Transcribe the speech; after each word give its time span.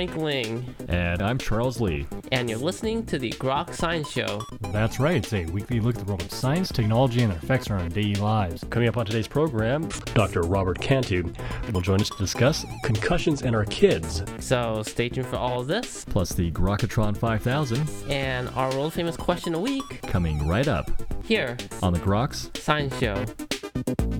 Frank 0.00 0.16
Ling. 0.16 0.74
And 0.88 1.20
I'm 1.20 1.36
Charles 1.36 1.78
Lee. 1.78 2.06
And 2.32 2.48
you're 2.48 2.58
listening 2.58 3.04
to 3.04 3.18
the 3.18 3.32
Grok 3.32 3.74
Science 3.74 4.10
Show. 4.10 4.40
That's 4.72 4.98
right. 4.98 5.16
It's 5.16 5.34
a 5.34 5.44
weekly 5.44 5.78
look 5.78 5.96
at 5.96 6.06
the 6.06 6.06
world 6.06 6.22
of 6.22 6.32
science, 6.32 6.72
technology, 6.72 7.20
and 7.20 7.30
their 7.30 7.38
effects 7.38 7.70
on 7.70 7.82
our 7.82 7.88
daily 7.90 8.14
lives. 8.14 8.64
Coming 8.70 8.88
up 8.88 8.96
on 8.96 9.04
today's 9.04 9.28
program, 9.28 9.90
Dr. 10.14 10.40
Robert 10.40 10.80
Cantu 10.80 11.30
will 11.74 11.82
join 11.82 12.00
us 12.00 12.08
to 12.08 12.16
discuss 12.16 12.64
concussions 12.82 13.42
and 13.42 13.54
our 13.54 13.66
kids. 13.66 14.22
So 14.38 14.82
stay 14.84 15.10
tuned 15.10 15.26
for 15.26 15.36
all 15.36 15.60
of 15.60 15.66
this. 15.66 16.06
Plus 16.06 16.32
the 16.32 16.50
Grokatron 16.50 17.14
5000. 17.14 17.86
And 18.08 18.48
our 18.56 18.70
world 18.70 18.94
famous 18.94 19.18
question 19.18 19.52
a 19.52 19.60
week. 19.60 20.00
Coming 20.00 20.48
right 20.48 20.66
up. 20.66 20.90
Here. 21.24 21.58
On 21.82 21.92
the 21.92 22.00
Groks 22.00 22.56
Science 22.56 22.98
Show. 22.98 24.19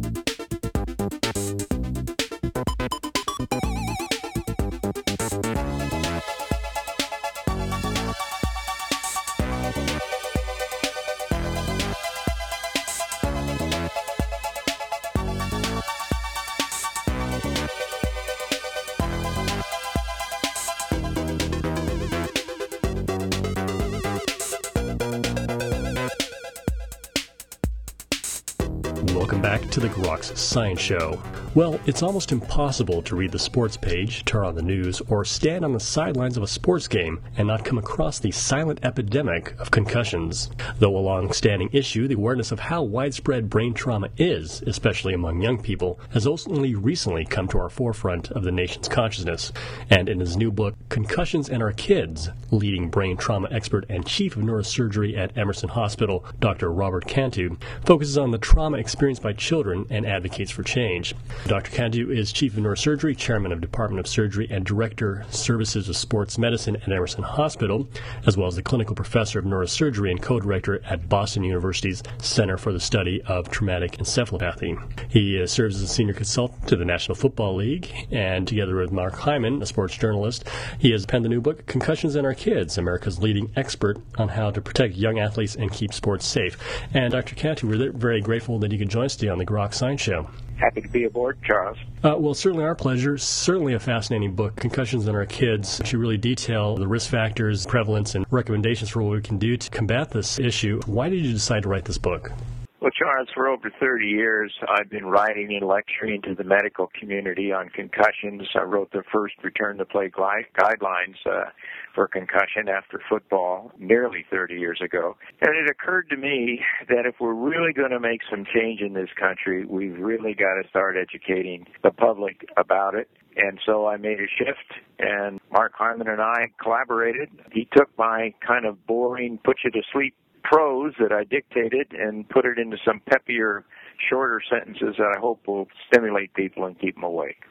Science 30.35 30.81
Show. 30.81 31.19
Well, 31.53 31.81
it's 31.85 32.05
almost 32.05 32.31
impossible 32.31 33.03
to 33.03 33.17
read 33.17 33.33
the 33.33 33.39
sports 33.41 33.77
page, 33.77 34.25
turn 34.25 34.47
on 34.47 34.55
the 34.55 34.63
news, 34.63 35.01
or 35.09 35.25
stand 35.25 35.65
on 35.65 35.73
the 35.73 35.81
sidelines 35.81 36.37
of 36.37 36.45
a 36.45 36.47
sports 36.47 36.87
game 36.87 37.21
and 37.37 37.49
not 37.49 37.65
come 37.65 37.77
across 37.77 38.21
the 38.21 38.31
silent 38.31 38.79
epidemic 38.85 39.59
of 39.59 39.73
concussions. 39.73 40.49
Though 40.79 40.97
a 40.97 41.01
long-standing 41.01 41.71
issue, 41.73 42.07
the 42.07 42.15
awareness 42.15 42.53
of 42.53 42.61
how 42.61 42.85
widespread 42.85 43.51
brain 43.51 43.75
trauma 43.75 44.11
is, 44.17 44.63
especially 44.63 45.13
among 45.13 45.43
young 45.43 45.61
people, 45.61 45.99
has 46.11 46.25
only 46.25 46.77
recently 46.77 47.25
come 47.25 47.49
to 47.49 47.59
our 47.59 47.69
forefront 47.69 48.31
of 48.31 48.45
the 48.45 48.53
nation's 48.53 48.87
consciousness. 48.87 49.53
And 49.91 50.09
in 50.09 50.21
his 50.21 50.37
new 50.37 50.53
book, 50.53 50.77
Concussions 50.89 51.49
and 51.49 51.65
Our 51.65 51.73
Kids, 51.73 52.29
leading 52.53 52.91
brain 52.91 53.17
trauma 53.17 53.49
expert 53.51 53.87
and 53.89 54.07
chief 54.07 54.37
of 54.37 54.45
neurosurgery 54.45 55.19
at 55.19 55.37
Emerson 55.37 55.71
Hospital, 55.71 56.25
Dr. 56.39 56.71
Robert 56.73 57.09
Cantu, 57.09 57.57
focuses 57.85 58.17
on 58.17 58.31
the 58.31 58.39
trauma 58.39 58.79
experienced 58.79 59.23
by 59.23 59.33
children 59.33 59.85
and 59.91 60.07
advocates 60.07 60.53
for 60.53 60.63
change. 60.63 61.13
Dr. 61.47 61.71
Cantu 61.71 62.11
is 62.11 62.33
Chief 62.33 62.57
of 62.57 62.63
Neurosurgery, 62.63 63.17
Chairman 63.17 63.51
of 63.51 63.61
Department 63.61 64.01
of 64.01 64.07
Surgery, 64.07 64.47
and 64.51 64.65
Director 64.65 65.25
Services 65.31 65.89
of 65.89 65.97
Sports 65.97 66.39
Medicine 66.39 66.77
at 66.77 66.89
Emerson 66.89 67.23
Hospital, 67.23 67.89
as 68.27 68.37
well 68.37 68.47
as 68.47 68.57
the 68.57 68.63
Clinical 68.63 68.95
Professor 68.95 69.39
of 69.39 69.45
Neurosurgery 69.45 70.11
and 70.11 70.23
Co-Director 70.23 70.81
at 70.85 71.09
Boston 71.09 71.43
University's 71.43 72.03
Center 72.19 72.57
for 72.57 72.73
the 72.73 72.81
Study 72.81 73.23
of 73.23 73.51
Traumatic 73.51 73.93
Encephalopathy. 73.93 74.79
He 75.11 75.43
uh, 75.43 75.47
serves 75.47 75.77
as 75.77 75.83
a 75.83 75.89
senior 75.89 76.15
consultant 76.15 76.69
to 76.69 76.77
the 76.77 76.85
National 76.85 77.15
Football 77.15 77.57
League, 77.57 77.91
and 78.11 78.47
together 78.47 78.77
with 78.77 78.93
Mark 78.93 79.15
Hyman, 79.15 79.63
a 79.63 79.67
sports 79.67 79.97
journalist, 79.97 80.49
he 80.79 80.93
has 80.93 81.07
penned 81.07 81.25
the 81.25 81.29
new 81.29 81.41
book, 81.41 81.67
Concussions 81.67 82.17
in 82.17 82.25
Our 82.25 82.35
Kids, 82.35 82.79
America's 82.79 83.19
leading 83.21 83.51
expert 83.57 83.99
on 84.19 84.29
how 84.29 84.51
to 84.51 84.61
protect 84.61 84.95
young 84.95 85.19
athletes 85.19 85.57
and 85.57 85.73
keep 85.73 85.93
sports 85.93 86.27
safe. 86.27 86.57
And 86.95 87.13
Dr. 87.13 87.35
Cantu, 87.35 87.67
we're 87.67 87.93
very 87.93 88.21
grateful 88.21 88.59
that 88.61 88.73
you 88.73 88.79
could 88.79 88.91
join 88.91 89.07
us 89.07 89.17
today 89.17 89.31
on 89.31 89.39
the 89.39 89.47
Grok 89.47 89.75
Science 89.75 90.01
Show. 90.01 90.29
Happy 90.61 90.83
to 90.83 90.89
be 90.89 91.05
aboard, 91.05 91.39
Charles. 91.43 91.79
Uh, 92.05 92.15
well, 92.19 92.35
certainly 92.35 92.65
our 92.65 92.75
pleasure. 92.75 93.17
Certainly 93.17 93.75
a 93.75 93.81
fascinating 93.81 94.35
book, 94.35 94.57
Concussions 94.57 95.09
in 95.09 95.15
Our 95.15 95.25
Kids. 95.25 95.81
You 95.91 95.99
really 95.99 96.19
detail 96.19 96.77
the 96.77 96.87
risk 96.87 97.09
factors, 97.09 97.65
prevalence, 97.65 98.15
and 98.15 98.27
recommendations 98.31 98.91
for 98.91 99.03
what 99.03 99.13
we 99.13 99.23
can 99.23 99.39
do 99.39 99.57
to 99.57 99.71
combat 99.71 100.11
this 100.11 100.39
issue. 100.39 100.81
Why 100.85 101.09
did 101.09 101.25
you 101.25 101.33
decide 101.33 101.63
to 101.63 101.71
write 101.71 101.87
this 101.87 101.97
book? 101.97 102.31
Well, 102.81 102.91
Charles, 102.93 103.29
for 103.35 103.47
over 103.47 103.71
30 103.79 104.07
years, 104.07 104.55
I've 104.67 104.89
been 104.89 105.05
writing 105.05 105.55
and 105.55 105.69
lecturing 105.69 106.23
to 106.23 106.35
the 106.35 106.45
medical 106.45 106.89
community 106.99 107.53
on 107.53 107.69
concussions. 107.69 108.49
I 108.55 108.63
wrote 108.63 108.91
the 108.93 109.03
first 109.13 109.35
return 109.43 109.77
to 109.77 109.85
play 109.85 110.11
guidelines 110.11 111.17
uh, 111.27 111.51
for 111.95 112.09
concussion 112.09 112.71
after 112.71 112.99
football 113.07 113.71
nearly 113.79 114.25
30 114.31 114.55
years 114.55 114.81
ago. 114.83 115.19
And 115.43 115.55
it 115.55 115.71
occurred 115.71 116.09
to 116.09 116.17
me 116.17 116.63
that 116.89 117.05
if 117.05 117.17
we're 117.21 117.35
really 117.35 117.75
going 117.75 117.91
to 117.91 118.01
make 118.01 118.23
some 118.31 118.47
change 118.47 118.81
in 118.81 118.95
this 118.95 119.11
country, 119.15 119.67
we've 119.67 119.99
really 119.99 120.33
got 120.33 120.55
to 120.63 120.67
start 120.71 120.97
educating 120.97 121.67
the 121.83 121.91
public 121.91 122.47
about 122.57 122.95
it. 122.95 123.11
And 123.37 123.61
so 123.67 123.89
I 123.89 123.99
made 123.99 124.21
a 124.21 124.27
shift, 124.39 124.81
and 124.99 125.39
Mark 125.53 125.73
Hyman 125.77 126.09
and 126.09 126.23
I 126.23 126.49
collaborated. 126.63 127.29
He 127.53 127.69
took 127.77 127.91
my 127.99 128.33
kind 128.45 128.65
of 128.65 128.87
boring, 128.87 129.39
put 129.45 129.59
you 129.65 129.71
to 129.71 129.83
sleep 129.93 130.15
prose 130.43 130.95
that 130.99 131.13
I 131.13 131.25
dictated 131.25 131.93
and 131.93 132.29
put 132.29 132.45
it 132.45 132.59
into 132.59 132.77
some 132.85 133.01
peppier, 133.11 133.65
shorter 134.09 134.41
sentences 134.49 134.97
that 134.99 135.15
I 135.17 135.21
hope 135.21 135.47
will 135.47 135.69
stimulate 135.89 136.35
people 136.35 136.65
and 136.65 136.79
keep 136.79 136.95
them 136.95 137.05
awake. 137.05 137.45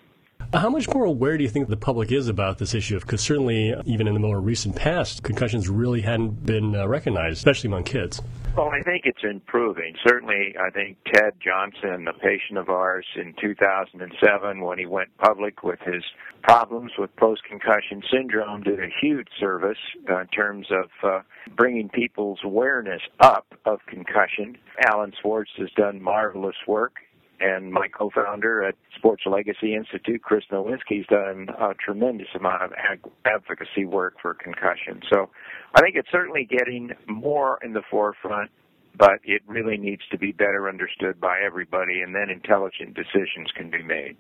How 0.52 0.72
much 0.72 0.90
more 0.90 1.06
aware 1.06 1.38
do 1.38 1.44
you 1.44 1.50
think 1.50 1.68
the 1.68 1.78
public 1.78 2.12
is 2.12 2.28
about 2.28 2.58
this 2.58 2.74
issue? 2.74 3.00
Because 3.00 3.22
certainly, 3.22 3.72
even 3.86 4.08
in 4.08 4.16
the 4.16 4.20
more 4.20 4.42
recent 4.42 4.76
past, 4.76 5.22
concussions 5.22 5.70
really 5.70 6.02
hadn't 6.02 6.44
been 6.44 6.76
uh, 6.76 6.88
recognized, 6.88 7.38
especially 7.38 7.68
among 7.68 7.84
kids. 7.84 8.20
Well, 8.58 8.70
I 8.70 8.82
think 8.82 9.04
it's 9.06 9.24
improving. 9.24 9.94
Certainly, 10.04 10.56
I 10.60 10.72
think 10.72 10.98
Ted 11.14 11.34
Johnson, 11.40 12.08
a 12.08 12.14
patient 12.14 12.58
of 12.58 12.68
ours 12.70 13.06
in 13.16 13.36
2007, 13.40 14.62
when 14.62 14.80
he 14.80 14.88
went 14.88 15.16
public 15.20 15.62
with 15.62 15.82
his 15.82 16.04
problems 16.42 16.94
with 16.98 17.16
post 17.16 17.44
concussion 17.44 18.02
syndrome, 18.12 18.64
did 18.64 18.80
a 18.80 18.90
huge 19.00 19.28
service 19.40 19.78
uh, 20.10 20.22
in 20.22 20.28
terms 20.30 20.66
of 20.72 20.90
uh, 21.04 21.20
bringing 21.56 21.90
people's 21.90 22.40
awareness 22.44 23.02
up 23.20 23.46
of 23.66 23.82
concussion. 23.86 24.58
Alan 24.84 25.14
Schwarz 25.22 25.50
has 25.60 25.70
done 25.78 26.02
marvelous 26.02 26.56
work 26.68 26.96
and 27.40 27.72
my 27.72 27.88
co-founder 27.88 28.64
at 28.64 28.76
Sports 28.98 29.24
Legacy 29.26 29.76
Institute, 29.76 30.22
Chris 30.22 30.44
Nowinski's 30.52 31.08
done 31.08 31.50
a 31.50 31.74
tremendous 31.74 32.28
amount 32.36 32.64
of 32.64 32.72
ag- 32.74 33.12
advocacy 33.26 33.86
work 33.86 34.16
for 34.22 34.34
concussion. 34.34 35.02
So 35.12 35.30
I 35.76 35.82
think 35.82 35.96
it's 35.96 36.10
certainly 36.12 36.46
getting 36.46 36.92
more 37.08 37.60
in 37.64 37.74
the 37.74 37.82
forefront, 37.90 38.52
but 38.98 39.20
it 39.24 39.42
really 39.48 39.78
needs 39.78 40.02
to 40.12 40.18
be 40.18 40.32
better 40.32 40.68
understood 40.68 41.20
by 41.20 41.40
everybody, 41.46 42.02
and 42.02 42.14
then 42.14 42.30
intelligent 42.30 42.94
decisions 42.96 43.52
can 43.56 43.70
be 43.70 43.84
made. 43.84 44.18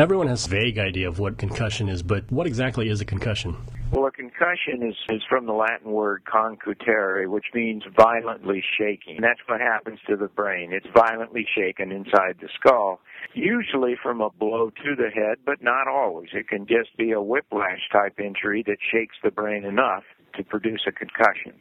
Everyone 0.00 0.28
has 0.28 0.46
a 0.46 0.48
vague 0.48 0.78
idea 0.78 1.06
of 1.06 1.18
what 1.18 1.36
concussion 1.36 1.90
is, 1.90 2.02
but 2.02 2.24
what 2.32 2.46
exactly 2.46 2.88
is 2.88 3.02
a 3.02 3.04
concussion? 3.04 3.54
Well, 3.92 4.06
a 4.06 4.10
concussion 4.10 4.82
is, 4.82 4.94
is 5.10 5.20
from 5.28 5.44
the 5.44 5.52
Latin 5.52 5.90
word 5.90 6.22
concutere, 6.24 7.28
which 7.28 7.44
means 7.52 7.82
violently 7.94 8.64
shaking. 8.78 9.16
And 9.16 9.24
that's 9.24 9.40
what 9.46 9.60
happens 9.60 9.98
to 10.08 10.16
the 10.16 10.28
brain. 10.28 10.72
It's 10.72 10.86
violently 10.94 11.46
shaken 11.54 11.92
inside 11.92 12.36
the 12.40 12.48
skull, 12.58 13.00
usually 13.34 13.94
from 14.02 14.22
a 14.22 14.30
blow 14.30 14.70
to 14.70 14.96
the 14.96 15.10
head, 15.10 15.36
but 15.44 15.62
not 15.62 15.86
always. 15.86 16.30
It 16.32 16.48
can 16.48 16.66
just 16.66 16.96
be 16.96 17.12
a 17.12 17.20
whiplash 17.20 17.80
type 17.92 18.18
injury 18.18 18.64
that 18.68 18.78
shakes 18.90 19.16
the 19.22 19.30
brain 19.30 19.66
enough 19.66 20.04
to 20.38 20.44
produce 20.44 20.80
a 20.88 20.92
concussion. 20.92 21.52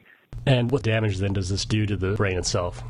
And 0.46 0.72
what 0.72 0.84
damage 0.84 1.18
then 1.18 1.34
does 1.34 1.50
this 1.50 1.66
do 1.66 1.86
to 1.88 1.98
the 1.98 2.14
brain 2.14 2.38
itself? 2.38 2.82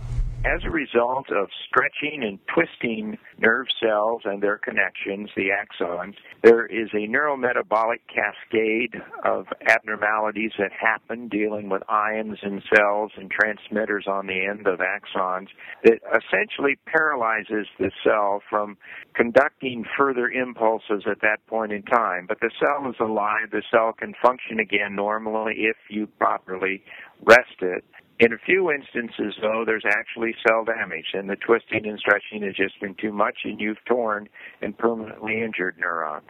As 0.46 0.64
a 0.64 0.70
result 0.70 1.30
of 1.32 1.50
stretching 1.68 2.24
and 2.24 2.40
twisting 2.48 3.18
nerve 3.40 3.68
cells 3.84 4.22
and 4.24 4.42
their 4.42 4.58
connections, 4.58 5.30
the 5.36 5.50
axons, 5.50 6.14
there 6.44 6.66
is 6.66 6.88
a 6.94 7.08
neurometabolic 7.08 8.00
cascade 8.08 8.96
of 9.26 9.48
abnormalities 9.68 10.54
that 10.58 10.72
happen 10.72 11.28
dealing 11.28 11.68
with 11.68 11.84
ions 11.90 12.38
in 12.42 12.62
cells 12.74 13.12
and 13.18 13.30
transmitters 13.30 14.06
on 14.08 14.28
the 14.28 14.46
end 14.46 14.66
of 14.66 14.80
axons 14.80 15.48
that 15.84 16.00
essentially 16.08 16.80
paralyzes 16.86 17.68
the 17.78 17.92
cell 18.02 18.42
from 18.50 18.78
conducting 19.16 19.84
further 19.98 20.30
impulses 20.30 21.04
at 21.06 21.20
that 21.20 21.46
point 21.48 21.74
in 21.74 21.84
time. 21.84 22.26
But 22.28 22.40
the 22.40 22.52
cell 22.60 22.90
is 22.90 22.96
alive. 23.02 23.52
The 23.52 23.64
cell 23.70 23.92
can 23.92 24.14
function 24.24 24.60
again 24.60 24.96
normally 24.96 25.56
if 25.58 25.76
you 25.90 26.08
properly 26.18 26.82
rest 27.24 27.62
it. 27.62 27.84
In 28.20 28.34
a 28.34 28.38
few 28.38 28.70
instances, 28.70 29.34
though, 29.42 29.64
there's 29.66 29.86
actually 29.88 30.36
cell 30.46 30.66
damage, 30.66 31.06
and 31.14 31.30
the 31.30 31.38
twisting 31.38 31.88
and 31.88 31.98
stretching 31.98 32.42
has 32.44 32.54
just 32.56 32.80
been 32.82 32.96
too 32.96 33.14
much, 33.14 33.40
and 33.46 33.62
you've 33.62 33.84
torn 33.86 34.28
and 34.62 34.78
permanently 34.78 35.42
injured 35.42 35.78
neurons. 35.80 36.28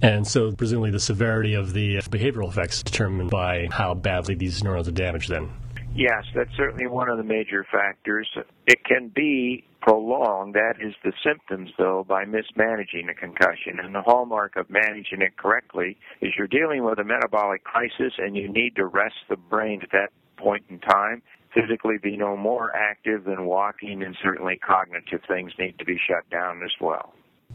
And 0.00 0.26
so, 0.26 0.52
presumably, 0.52 0.90
the 0.90 1.00
severity 1.00 1.54
of 1.54 1.74
the 1.74 1.96
behavioral 1.98 2.48
effects 2.48 2.78
is 2.78 2.82
determined 2.82 3.30
by 3.30 3.68
how 3.70 3.94
badly 3.94 4.34
these 4.34 4.64
neurons 4.64 4.88
are 4.88 4.92
damaged, 4.92 5.28
then? 5.28 5.50
Yes, 5.94 6.24
that's 6.34 6.54
certainly 6.56 6.86
one 6.86 7.08
of 7.08 7.18
the 7.18 7.24
major 7.24 7.66
factors. 7.70 8.28
It 8.66 8.84
can 8.84 9.08
be 9.08 9.64
prolonged. 9.80 10.54
That 10.54 10.74
is 10.80 10.94
the 11.02 11.12
symptoms, 11.24 11.70
though, 11.78 12.04
by 12.06 12.24
mismanaging 12.24 13.08
a 13.08 13.14
concussion. 13.14 13.80
And 13.82 13.94
the 13.94 14.02
hallmark 14.02 14.56
of 14.56 14.70
managing 14.70 15.22
it 15.22 15.36
correctly 15.36 15.98
is 16.20 16.32
you're 16.36 16.46
dealing 16.46 16.84
with 16.84 16.98
a 16.98 17.04
metabolic 17.04 17.64
crisis 17.64 18.12
and 18.18 18.36
you 18.36 18.48
need 18.48 18.76
to 18.76 18.86
rest 18.86 19.16
the 19.28 19.36
brain 19.36 19.80
at 19.82 19.90
that 19.92 20.10
point 20.36 20.64
in 20.68 20.78
time. 20.78 21.22
Physically 21.54 21.96
be 22.00 22.16
no 22.16 22.36
more 22.36 22.74
active 22.76 23.24
than 23.24 23.44
walking, 23.44 24.04
and 24.04 24.16
certainly 24.22 24.56
cognitive 24.56 25.20
things 25.26 25.52
need 25.58 25.76
to 25.80 25.84
be 25.84 25.98
shut 25.98 26.28
down 26.30 26.62
as 26.62 26.70
well. 26.80 27.12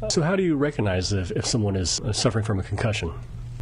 So, 0.09 0.21
how 0.21 0.35
do 0.35 0.43
you 0.43 0.57
recognize 0.57 1.13
if, 1.13 1.31
if 1.31 1.45
someone 1.45 1.77
is 1.77 2.01
suffering 2.11 2.43
from 2.43 2.59
a 2.59 2.63
concussion? 2.63 3.13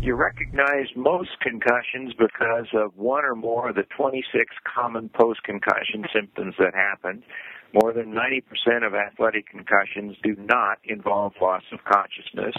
You 0.03 0.15
recognize 0.15 0.87
most 0.97 1.29
concussions 1.39 2.11
because 2.19 2.67
of 2.73 2.91
one 2.97 3.23
or 3.23 3.35
more 3.35 3.69
of 3.69 3.75
the 3.75 3.85
26 3.95 4.27
common 4.75 5.07
post-concussion 5.07 6.03
symptoms 6.13 6.55
that 6.59 6.73
happen. 6.75 7.23
More 7.71 7.93
than 7.93 8.13
90% 8.13 8.85
of 8.85 8.93
athletic 8.95 9.47
concussions 9.47 10.17
do 10.21 10.35
not 10.37 10.79
involve 10.83 11.31
loss 11.41 11.63
of 11.71 11.79
consciousness. 11.85 12.53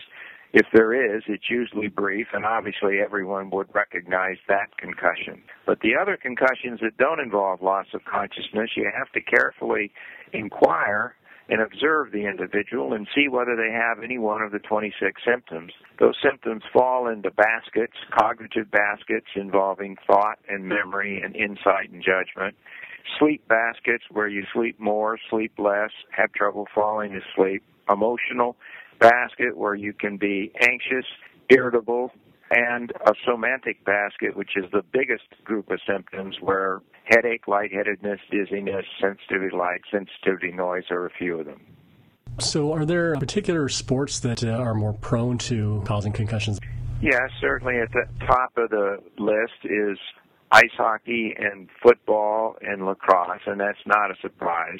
If 0.54 0.64
there 0.72 0.94
is, 0.94 1.24
it's 1.28 1.50
usually 1.50 1.88
brief, 1.88 2.28
and 2.32 2.46
obviously 2.46 3.00
everyone 3.04 3.50
would 3.50 3.68
recognize 3.74 4.38
that 4.48 4.74
concussion. 4.78 5.42
But 5.66 5.80
the 5.80 5.96
other 6.00 6.16
concussions 6.16 6.80
that 6.80 6.96
don't 6.96 7.20
involve 7.20 7.60
loss 7.60 7.88
of 7.92 8.06
consciousness, 8.10 8.70
you 8.74 8.90
have 8.96 9.12
to 9.12 9.20
carefully 9.20 9.92
inquire 10.32 11.14
and 11.48 11.60
observe 11.60 12.10
the 12.12 12.26
individual 12.26 12.94
and 12.94 13.06
see 13.14 13.28
whether 13.28 13.54
they 13.54 13.72
have 13.72 14.02
any 14.02 14.18
one 14.18 14.40
of 14.40 14.50
the 14.50 14.58
26 14.58 15.20
symptoms. 15.26 15.72
Those 15.98 16.14
symptoms 16.22 16.62
fall 16.72 17.08
into 17.08 17.30
baskets, 17.30 17.92
cognitive 18.16 18.70
baskets 18.70 19.26
involving 19.36 19.96
thought 20.06 20.38
and 20.48 20.64
memory 20.64 21.20
and 21.22 21.36
insight 21.36 21.90
and 21.92 22.02
judgment. 22.02 22.56
Sleep 23.18 23.46
baskets 23.48 24.04
where 24.10 24.28
you 24.28 24.44
sleep 24.54 24.80
more, 24.80 25.18
sleep 25.30 25.52
less, 25.58 25.90
have 26.10 26.32
trouble 26.32 26.66
falling 26.74 27.14
asleep. 27.14 27.62
Emotional 27.90 28.56
basket 28.98 29.56
where 29.56 29.74
you 29.74 29.92
can 29.92 30.16
be 30.16 30.50
anxious, 30.62 31.04
irritable, 31.50 32.10
and 32.50 32.92
a 33.06 33.12
somatic 33.26 33.84
basket, 33.84 34.36
which 34.36 34.52
is 34.56 34.64
the 34.72 34.82
biggest 34.92 35.24
group 35.44 35.70
of 35.70 35.80
symptoms 35.86 36.36
where 36.40 36.80
headache, 37.04 37.46
lightheadedness, 37.46 38.20
dizziness, 38.30 38.84
sensitivity 39.00 39.50
to 39.50 39.56
light, 39.56 39.80
sensitivity 39.90 40.50
to 40.50 40.56
noise 40.56 40.84
are 40.90 41.06
a 41.06 41.10
few 41.10 41.40
of 41.40 41.46
them. 41.46 41.60
So, 42.40 42.72
are 42.72 42.84
there 42.84 43.14
particular 43.16 43.68
sports 43.68 44.18
that 44.20 44.42
uh, 44.42 44.50
are 44.50 44.74
more 44.74 44.92
prone 44.94 45.38
to 45.38 45.82
causing 45.86 46.12
concussions? 46.12 46.58
Yes, 47.00 47.30
certainly 47.40 47.78
at 47.78 47.92
the 47.92 48.06
top 48.26 48.56
of 48.56 48.70
the 48.70 48.98
list 49.18 49.64
is 49.64 49.98
ice 50.50 50.70
hockey 50.76 51.34
and 51.38 51.68
football 51.82 52.56
and 52.60 52.86
lacrosse, 52.86 53.40
and 53.46 53.60
that's 53.60 53.78
not 53.86 54.10
a 54.10 54.14
surprise. 54.20 54.78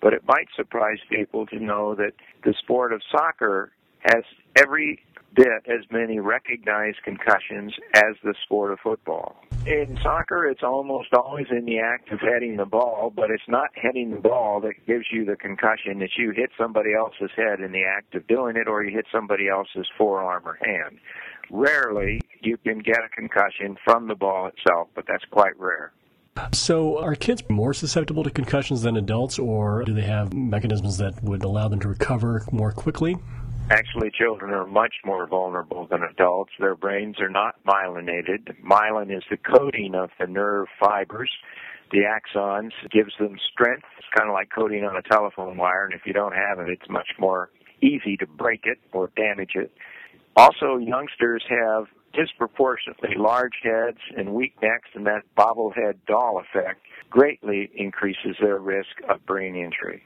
But 0.00 0.12
it 0.12 0.22
might 0.26 0.48
surprise 0.54 0.98
people 1.08 1.46
to 1.46 1.58
know 1.58 1.94
that 1.94 2.12
the 2.44 2.54
sport 2.62 2.92
of 2.92 3.02
soccer 3.10 3.72
has 4.00 4.24
every 4.56 5.00
bit 5.34 5.62
as 5.66 5.84
many 5.90 6.18
recognized 6.18 6.98
concussions 7.04 7.72
as 7.94 8.14
the 8.22 8.34
sport 8.44 8.72
of 8.72 8.80
football. 8.80 9.36
In 9.66 9.96
soccer, 10.02 10.46
it's 10.46 10.62
almost 10.62 11.14
always 11.14 11.46
in 11.50 11.64
the 11.64 11.78
act 11.78 12.10
of 12.10 12.20
heading 12.20 12.56
the 12.56 12.64
ball, 12.66 13.12
but 13.14 13.30
it's 13.30 13.48
not 13.48 13.70
heading 13.74 14.10
the 14.10 14.20
ball 14.20 14.60
that 14.60 14.74
gives 14.86 15.06
you 15.12 15.24
the 15.24 15.36
concussion. 15.36 16.02
It's 16.02 16.18
you 16.18 16.32
hit 16.32 16.50
somebody 16.58 16.94
else's 16.94 17.30
head 17.36 17.60
in 17.60 17.70
the 17.70 17.84
act 17.84 18.14
of 18.14 18.26
doing 18.26 18.56
it, 18.56 18.66
or 18.66 18.82
you 18.82 18.90
hit 18.90 19.06
somebody 19.12 19.48
else's 19.48 19.86
forearm 19.96 20.42
or 20.44 20.58
hand. 20.62 20.98
Rarely 21.50 22.20
you 22.40 22.56
can 22.56 22.80
get 22.80 22.98
a 23.04 23.08
concussion 23.08 23.76
from 23.84 24.08
the 24.08 24.14
ball 24.16 24.48
itself, 24.48 24.88
but 24.94 25.04
that's 25.06 25.24
quite 25.30 25.58
rare. 25.58 25.92
So, 26.52 26.98
are 26.98 27.14
kids 27.14 27.42
more 27.50 27.74
susceptible 27.74 28.24
to 28.24 28.30
concussions 28.30 28.82
than 28.82 28.96
adults, 28.96 29.38
or 29.38 29.84
do 29.84 29.92
they 29.92 30.02
have 30.02 30.32
mechanisms 30.32 30.96
that 30.96 31.22
would 31.22 31.44
allow 31.44 31.68
them 31.68 31.78
to 31.80 31.88
recover 31.88 32.42
more 32.50 32.72
quickly? 32.72 33.16
Actually, 33.70 34.10
children 34.10 34.52
are 34.52 34.66
much 34.66 34.96
more 35.04 35.26
vulnerable 35.26 35.86
than 35.86 36.02
adults. 36.02 36.52
Their 36.58 36.74
brains 36.74 37.18
are 37.20 37.30
not 37.30 37.54
myelinated. 37.64 38.54
Myelin 38.62 39.16
is 39.16 39.24
the 39.30 39.38
coating 39.38 39.94
of 39.94 40.10
the 40.18 40.26
nerve 40.26 40.66
fibers. 40.78 41.30
The 41.90 42.00
axons 42.00 42.72
gives 42.90 43.12
them 43.18 43.38
strength. 43.52 43.84
It's 43.98 44.08
kind 44.14 44.28
of 44.28 44.34
like 44.34 44.50
coating 44.54 44.84
on 44.84 44.96
a 44.96 45.02
telephone 45.02 45.56
wire, 45.56 45.84
and 45.84 45.94
if 45.94 46.02
you 46.04 46.12
don't 46.12 46.34
have 46.34 46.58
it, 46.58 46.68
it's 46.68 46.90
much 46.90 47.08
more 47.18 47.50
easy 47.80 48.16
to 48.18 48.26
break 48.26 48.62
it 48.64 48.78
or 48.92 49.10
damage 49.16 49.52
it. 49.54 49.72
Also, 50.36 50.78
youngsters 50.78 51.44
have 51.48 51.86
disproportionately 52.14 53.14
large 53.16 53.60
heads 53.62 53.98
and 54.16 54.34
weak 54.34 54.54
necks, 54.62 54.90
and 54.94 55.06
that 55.06 55.22
bobblehead 55.36 55.94
doll 56.06 56.40
effect 56.40 56.80
greatly 57.10 57.70
increases 57.74 58.36
their 58.40 58.58
risk 58.58 59.00
of 59.08 59.24
brain 59.26 59.54
injury. 59.54 60.02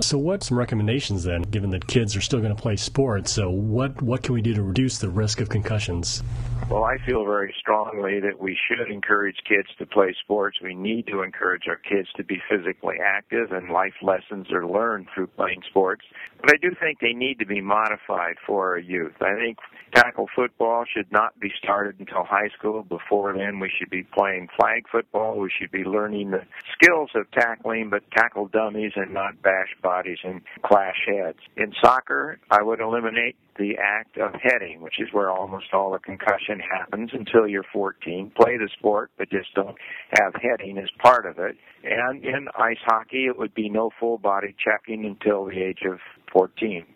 So, 0.00 0.16
what 0.16 0.42
some 0.42 0.58
recommendations 0.58 1.22
then, 1.22 1.42
given 1.42 1.68
that 1.70 1.86
kids 1.86 2.16
are 2.16 2.22
still 2.22 2.40
going 2.40 2.54
to 2.54 2.60
play 2.60 2.76
sports? 2.76 3.30
So, 3.30 3.50
what 3.50 4.00
what 4.00 4.22
can 4.22 4.32
we 4.32 4.40
do 4.40 4.54
to 4.54 4.62
reduce 4.62 4.96
the 4.96 5.10
risk 5.10 5.42
of 5.42 5.50
concussions? 5.50 6.22
Well, 6.70 6.84
I 6.84 6.96
feel 7.04 7.24
very 7.24 7.54
strongly 7.60 8.18
that 8.20 8.40
we 8.40 8.56
should 8.66 8.90
encourage 8.90 9.36
kids 9.46 9.68
to 9.78 9.84
play 9.84 10.14
sports. 10.22 10.58
We 10.62 10.74
need 10.74 11.06
to 11.08 11.22
encourage 11.22 11.64
our 11.68 11.76
kids 11.76 12.08
to 12.16 12.24
be 12.24 12.40
physically 12.48 12.96
active, 13.04 13.52
and 13.52 13.68
life 13.68 13.92
lessons 14.00 14.50
are 14.50 14.66
learned 14.66 15.08
through 15.14 15.26
playing 15.26 15.60
sports. 15.68 16.06
But 16.40 16.54
I 16.54 16.56
do 16.56 16.74
think 16.80 17.00
they 17.00 17.12
need 17.12 17.38
to 17.40 17.46
be 17.46 17.60
modified 17.60 18.36
for 18.46 18.70
our 18.70 18.78
youth. 18.78 19.12
I 19.20 19.34
think 19.34 19.58
tackle 19.94 20.28
football 20.34 20.84
should 20.90 21.10
not 21.12 21.38
be 21.38 21.52
started 21.62 22.00
until 22.00 22.24
high 22.24 22.48
school. 22.56 22.82
Before 22.82 23.36
then, 23.36 23.60
we 23.60 23.70
should 23.78 23.90
be 23.90 24.04
playing 24.04 24.48
flag 24.58 24.84
football. 24.90 25.38
We 25.38 25.50
should 25.50 25.70
be 25.70 25.84
learning 25.84 26.30
the 26.30 26.42
skills 26.72 27.10
of 27.14 27.30
tackling, 27.32 27.90
but 27.90 28.02
tackle 28.12 28.46
dummies 28.48 28.92
and 28.96 29.12
not 29.12 29.42
bash 29.42 29.76
bodies 29.82 30.18
and 30.24 30.40
clash 30.64 30.96
heads. 31.06 31.38
In 31.56 31.72
soccer, 31.82 32.38
I 32.50 32.62
would 32.62 32.80
eliminate 32.80 33.36
the 33.58 33.76
act 33.82 34.16
of 34.16 34.32
heading, 34.40 34.80
which 34.80 34.98
is 34.98 35.08
where 35.12 35.30
almost 35.30 35.66
all 35.72 35.92
the 35.92 35.98
concussion 35.98 36.60
happens 36.60 37.10
until 37.12 37.46
you're 37.46 37.64
14. 37.72 38.32
Play 38.34 38.56
the 38.56 38.68
sport, 38.78 39.10
but 39.18 39.28
just 39.30 39.52
don't 39.54 39.76
have 40.12 40.32
heading 40.40 40.78
as 40.78 40.88
part 41.02 41.26
of 41.26 41.38
it. 41.38 41.56
And 41.84 42.24
in 42.24 42.48
ice 42.56 42.78
hockey, 42.84 43.26
it 43.26 43.38
would 43.38 43.54
be 43.54 43.68
no 43.68 43.90
full 44.00 44.18
body 44.18 44.54
checking 44.58 45.04
until 45.04 45.46
the 45.46 45.62
age 45.62 45.82
of 45.90 45.98
14. 46.32 46.86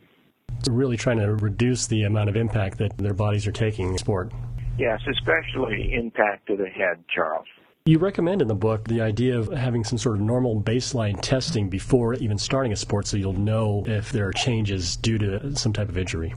So 0.63 0.73
really 0.73 0.97
trying 0.97 1.19
to 1.19 1.35
reduce 1.35 1.87
the 1.87 2.05
amount 2.05 2.31
of 2.31 2.37
impact 2.37 2.79
that 2.79 2.97
their 2.97 3.15
bodies 3.15 3.47
are 3.47 3.53
taking 3.53 3.89
in 3.89 3.99
sport. 3.99 4.33
Yes, 4.79 5.01
especially 5.11 5.93
impact 5.93 6.47
to 6.49 6.57
the 6.57 6.67
head, 6.67 7.05
Charles. 7.15 7.47
You 7.89 8.01
recommend 8.01 8.43
in 8.43 8.49
the 8.49 8.55
book 8.57 8.89
the 8.89 9.01
idea 9.01 9.39
of 9.39 9.53
having 9.53 9.85
some 9.85 9.97
sort 9.97 10.17
of 10.17 10.21
normal 10.21 10.61
baseline 10.61 11.21
testing 11.23 11.69
before 11.69 12.15
even 12.15 12.37
starting 12.37 12.73
a 12.73 12.77
sport 12.77 13.07
so 13.07 13.17
you'll 13.17 13.33
know 13.33 13.85
if 13.87 14.11
there 14.11 14.27
are 14.27 14.33
changes 14.33 14.97
due 14.97 15.19
to 15.19 15.55
some 15.55 15.73
type 15.73 15.89
of 15.89 15.97
injury. 15.97 16.35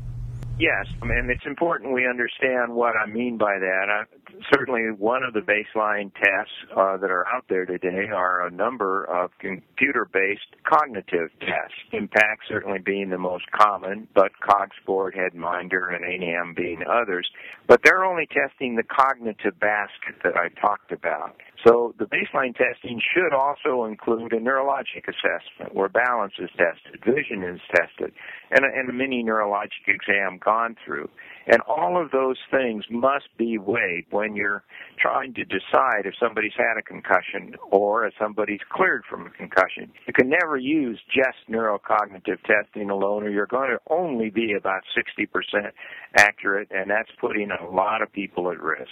Yes, 0.59 0.87
I 1.01 1.05
mean, 1.05 1.29
it's 1.29 1.45
important 1.45 1.93
we 1.93 2.05
understand 2.05 2.75
what 2.75 2.93
I 2.97 3.09
mean 3.09 3.37
by 3.37 3.59
that. 3.59 3.85
I, 3.89 4.03
certainly, 4.53 4.91
one 4.91 5.23
of 5.23 5.33
the 5.33 5.39
baseline 5.39 6.11
tests 6.13 6.51
uh, 6.75 6.97
that 6.97 7.09
are 7.09 7.25
out 7.27 7.45
there 7.47 7.65
today 7.65 8.09
are 8.13 8.45
a 8.45 8.51
number 8.51 9.05
of 9.05 9.31
computer 9.39 10.05
based 10.11 10.59
cognitive 10.69 11.29
tests. 11.39 11.79
Impact 11.93 12.41
certainly 12.49 12.79
being 12.79 13.09
the 13.09 13.17
most 13.17 13.45
common, 13.51 14.09
but 14.13 14.33
CogSport, 14.43 15.15
HeadMinder, 15.15 15.95
and 15.95 16.03
ANAM 16.03 16.55
being 16.55 16.83
others. 16.83 17.29
But 17.65 17.79
they're 17.85 18.03
only 18.03 18.27
testing 18.27 18.75
the 18.75 18.83
cognitive 18.83 19.57
basket 19.61 20.15
that 20.25 20.35
I 20.35 20.49
talked 20.59 20.91
about. 20.91 21.37
So 21.65 21.93
the 21.99 22.05
baseline 22.05 22.55
testing 22.55 23.01
should 23.13 23.33
also 23.33 23.83
include 23.83 24.31
a 24.31 24.39
neurologic 24.39 25.03
assessment 25.07 25.75
where 25.75 25.89
balance 25.89 26.33
is 26.39 26.49
tested, 26.51 27.03
vision 27.03 27.43
is 27.43 27.59
tested, 27.75 28.13
and 28.51 28.63
a, 28.63 28.79
and 28.79 28.89
a 28.89 28.93
mini 28.93 29.23
neurologic 29.23 29.87
exam 29.87 30.39
gone 30.43 30.77
through. 30.85 31.09
And 31.47 31.61
all 31.67 32.01
of 32.01 32.11
those 32.11 32.37
things 32.49 32.85
must 32.89 33.27
be 33.37 33.57
weighed 33.57 34.05
when 34.11 34.35
you're 34.35 34.63
trying 34.99 35.33
to 35.33 35.43
decide 35.43 36.05
if 36.05 36.13
somebody's 36.19 36.53
had 36.55 36.77
a 36.77 36.81
concussion 36.81 37.55
or 37.71 38.05
if 38.05 38.13
somebody's 38.17 38.61
cleared 38.71 39.03
from 39.09 39.25
a 39.25 39.29
concussion. 39.31 39.91
You 40.07 40.13
can 40.13 40.29
never 40.29 40.55
use 40.57 40.99
just 41.13 41.49
neurocognitive 41.49 42.37
testing 42.43 42.89
alone 42.89 43.23
or 43.23 43.29
you're 43.29 43.47
going 43.47 43.71
to 43.71 43.79
only 43.89 44.29
be 44.29 44.53
about 44.53 44.83
60% 44.95 45.27
accurate 46.17 46.69
and 46.71 46.89
that's 46.89 47.11
putting 47.19 47.49
a 47.51 47.69
lot 47.69 48.01
of 48.01 48.11
people 48.13 48.49
at 48.51 48.61
risk. 48.61 48.91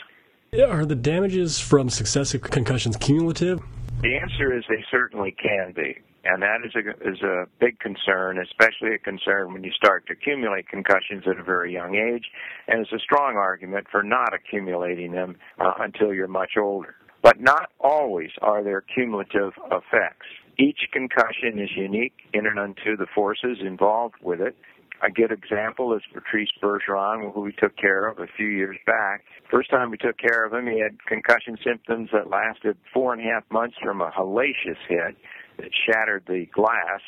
Are 0.54 0.86
the 0.86 0.96
damages 0.96 1.60
from 1.60 1.90
successive 1.90 2.42
concussions 2.42 2.96
cumulative? 2.96 3.60
The 4.02 4.16
answer 4.16 4.58
is 4.58 4.64
they 4.70 4.84
certainly 4.90 5.32
can 5.32 5.74
be. 5.76 5.98
And 6.24 6.42
that 6.42 6.60
is 6.66 6.74
a, 6.74 7.10
is 7.10 7.22
a 7.22 7.46
big 7.60 7.80
concern, 7.80 8.40
especially 8.40 8.96
a 8.96 8.98
concern 8.98 9.54
when 9.54 9.64
you 9.64 9.72
start 9.72 10.08
to 10.08 10.14
accumulate 10.14 10.70
concussions 10.70 11.24
at 11.28 11.38
a 11.38 11.44
very 11.44 11.74
young 11.74 11.96
age. 11.96 12.26
And 12.68 12.80
it's 12.82 12.92
a 12.94 13.00
strong 13.00 13.36
argument 13.36 13.88
for 13.92 14.04
not 14.04 14.34
accumulating 14.34 15.12
them 15.12 15.36
uh, 15.60 15.74
until 15.80 16.14
you're 16.14 16.28
much 16.30 16.52
older. 16.58 16.96
But 17.22 17.42
not 17.42 17.70
always 17.80 18.30
are 18.42 18.64
there 18.64 18.82
cumulative 18.82 19.52
effects. 19.66 20.28
Each 20.58 20.80
concussion 20.94 21.60
is 21.60 21.70
unique 21.76 22.16
in 22.34 22.48
and 22.48 22.58
unto 22.58 22.96
the 22.96 23.08
forces 23.14 23.58
involved 23.62 24.16
with 24.22 24.40
it, 24.40 24.56
a 25.02 25.12
good 25.12 25.32
example 25.32 25.94
is 25.94 26.02
Patrice 26.14 26.50
Bergeron, 26.62 27.32
who 27.34 27.42
we 27.42 27.52
took 27.52 27.76
care 27.78 28.08
of 28.08 28.20
a 28.20 28.28
few 28.36 28.48
years 28.48 28.78
back. 28.86 29.24
First 29.50 29.70
time 29.70 29.92
we 29.92 29.98
took 29.98 30.18
care 30.18 30.44
of 30.46 30.54
him, 30.54 30.68
he 30.68 30.80
had 30.80 31.04
concussion 31.06 31.58
symptoms 31.64 32.10
that 32.12 32.30
lasted 32.30 32.78
four 32.94 33.14
and 33.14 33.22
a 33.22 33.26
half 33.26 33.44
months 33.52 33.76
from 33.82 34.02
a 34.02 34.12
hellacious 34.12 34.78
hit 34.88 35.16
that 35.58 35.70
shattered 35.86 36.24
the 36.28 36.46
glass, 36.54 37.02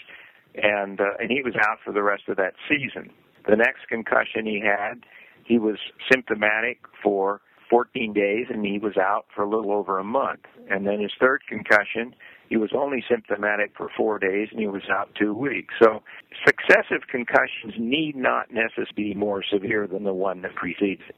and 0.55 0.99
uh, 1.01 1.17
and 1.19 1.31
he 1.31 1.41
was 1.41 1.55
out 1.55 1.79
for 1.83 1.91
the 1.93 2.03
rest 2.03 2.23
of 2.27 2.37
that 2.37 2.53
season. 2.67 3.11
The 3.47 3.55
next 3.55 3.87
concussion 3.87 4.45
he 4.45 4.61
had, 4.63 5.03
he 5.43 5.57
was 5.57 5.77
symptomatic 6.11 6.79
for 7.01 7.41
14 7.69 8.13
days, 8.13 8.47
and 8.49 8.65
he 8.65 8.79
was 8.79 8.97
out 8.97 9.25
for 9.33 9.43
a 9.43 9.49
little 9.49 9.71
over 9.71 9.99
a 9.99 10.03
month. 10.03 10.45
And 10.69 10.85
then 10.87 10.99
his 10.99 11.11
third 11.19 11.41
concussion, 11.47 12.15
he 12.49 12.57
was 12.57 12.71
only 12.75 13.03
symptomatic 13.07 13.71
for 13.77 13.89
four 13.95 14.19
days 14.19 14.49
and 14.51 14.59
he 14.59 14.67
was 14.67 14.81
out 14.91 15.09
two 15.15 15.33
weeks. 15.33 15.73
So 15.81 16.01
successive 16.45 17.07
concussions 17.09 17.75
need 17.77 18.15
not 18.15 18.51
necessarily 18.51 18.91
be 18.95 19.13
more 19.13 19.43
severe 19.43 19.87
than 19.87 20.03
the 20.03 20.13
one 20.13 20.41
that 20.41 20.55
precedes 20.55 21.01
it. 21.07 21.15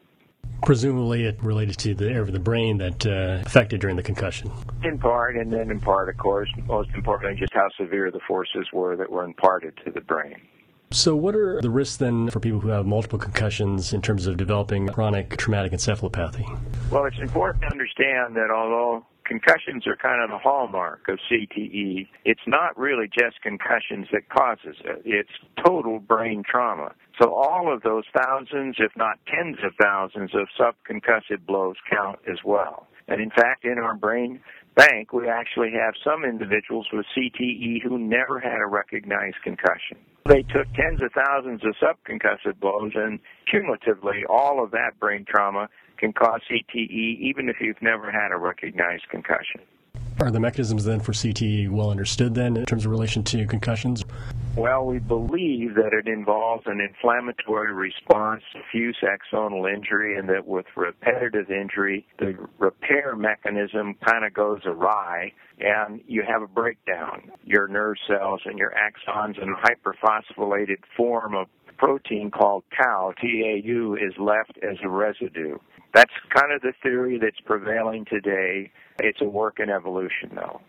Presumably, 0.63 1.25
it 1.25 1.41
related 1.41 1.77
to 1.79 1.95
the 1.95 2.05
area 2.05 2.21
of 2.21 2.31
the 2.31 2.39
brain 2.39 2.77
that 2.77 3.05
uh, 3.05 3.41
affected 3.45 3.81
during 3.81 3.95
the 3.95 4.03
concussion. 4.03 4.51
In 4.83 4.99
part, 4.99 5.35
and 5.35 5.51
then 5.51 5.71
in 5.71 5.79
part, 5.79 6.09
of 6.09 6.17
course, 6.17 6.49
most 6.67 6.89
importantly, 6.93 7.39
just 7.39 7.53
how 7.53 7.67
severe 7.77 8.11
the 8.11 8.19
forces 8.27 8.67
were 8.71 8.95
that 8.95 9.09
were 9.09 9.23
imparted 9.23 9.73
to 9.85 9.91
the 9.91 10.01
brain. 10.01 10.35
So, 10.91 11.15
what 11.15 11.35
are 11.35 11.61
the 11.61 11.69
risks 11.69 11.97
then 11.97 12.29
for 12.29 12.39
people 12.39 12.59
who 12.59 12.67
have 12.67 12.85
multiple 12.85 13.17
concussions 13.17 13.93
in 13.93 14.01
terms 14.01 14.27
of 14.27 14.37
developing 14.37 14.87
chronic 14.89 15.37
traumatic 15.37 15.71
encephalopathy? 15.71 16.45
Well, 16.91 17.05
it's 17.05 17.19
important 17.19 17.63
to 17.63 17.71
understand 17.71 18.35
that 18.35 18.51
although 18.53 19.05
concussions 19.31 19.87
are 19.87 19.95
kind 19.95 20.21
of 20.21 20.29
the 20.29 20.37
hallmark 20.37 21.07
of 21.07 21.17
CTE, 21.31 22.05
it's 22.25 22.41
not 22.47 22.77
really 22.77 23.07
just 23.07 23.41
concussions 23.41 24.07
that 24.11 24.27
causes 24.27 24.75
it. 24.83 25.01
It's 25.05 25.31
total 25.65 25.99
brain 25.99 26.43
trauma. 26.45 26.91
So 27.21 27.33
all 27.33 27.73
of 27.73 27.81
those 27.81 28.03
thousands, 28.13 28.75
if 28.79 28.91
not 28.97 29.19
tens 29.27 29.55
of 29.63 29.71
thousands 29.81 30.31
of 30.35 30.47
subconcussive 30.59 31.45
blows 31.47 31.77
count 31.89 32.19
as 32.29 32.39
well. 32.43 32.87
And 33.07 33.21
in 33.21 33.29
fact, 33.29 33.63
in 33.63 33.77
our 33.77 33.95
brain 33.95 34.41
bank, 34.75 35.13
we 35.13 35.29
actually 35.29 35.71
have 35.71 35.93
some 36.03 36.25
individuals 36.25 36.87
with 36.91 37.05
CTE 37.17 37.81
who 37.83 37.97
never 37.97 38.37
had 38.37 38.59
a 38.59 38.67
recognized 38.67 39.37
concussion. 39.45 39.97
They 40.25 40.43
took 40.43 40.71
tens 40.73 41.01
of 41.01 41.11
thousands 41.13 41.61
of 41.65 41.75
subconcussive 41.81 42.59
blows, 42.59 42.91
and 42.95 43.19
cumulatively, 43.49 44.23
all 44.29 44.63
of 44.63 44.71
that 44.71 44.99
brain 44.99 45.25
trauma 45.27 45.67
can 45.97 46.13
cause 46.13 46.41
CTE 46.49 47.19
even 47.19 47.49
if 47.49 47.57
you've 47.59 47.81
never 47.81 48.11
had 48.11 48.31
a 48.31 48.37
recognized 48.37 49.09
concussion. 49.09 49.61
Are 50.21 50.29
the 50.29 50.39
mechanisms 50.39 50.85
then 50.85 50.99
for 50.99 51.13
CTE 51.13 51.67
well 51.71 51.89
understood 51.89 52.35
then 52.35 52.55
in 52.55 52.63
terms 52.67 52.85
of 52.85 52.91
relation 52.91 53.23
to 53.23 53.47
concussions? 53.47 54.05
Well, 54.55 54.85
we 54.85 54.99
believe 54.99 55.73
that 55.73 55.93
it 55.93 56.07
involves 56.07 56.67
an 56.67 56.79
inflammatory 56.79 57.73
response, 57.73 58.43
diffuse 58.53 58.97
axonal 59.01 59.73
injury, 59.73 60.19
and 60.19 60.29
that 60.29 60.45
with 60.45 60.67
repetitive 60.75 61.49
injury, 61.49 62.05
the 62.19 62.37
repair 62.59 63.15
mechanism 63.15 63.95
kind 64.07 64.23
of 64.23 64.31
goes 64.35 64.61
awry 64.65 65.31
and 65.59 66.01
you 66.07 66.21
have 66.27 66.43
a 66.43 66.47
breakdown. 66.47 67.31
Your 67.43 67.67
nerve 67.67 67.95
cells 68.07 68.41
and 68.45 68.59
your 68.59 68.73
axons 68.73 69.41
and 69.41 69.55
hyperphosphorylated 69.55 70.83
form 70.95 71.33
of 71.33 71.47
protein 71.77 72.29
called 72.29 72.63
tau, 72.77 73.11
T-A-U, 73.19 73.95
is 73.95 74.13
left 74.19 74.59
as 74.61 74.77
a 74.83 74.87
residue. 74.87 75.57
That's 75.93 76.11
kind 76.29 76.51
of 76.53 76.61
the 76.61 76.73
theory 76.81 77.19
that's 77.19 77.39
prevailing 77.45 78.05
today. 78.05 78.71
It's 78.99 79.21
a 79.21 79.25
work 79.25 79.59
in 79.59 79.69
evolution, 79.69 80.31
though. 80.35 80.61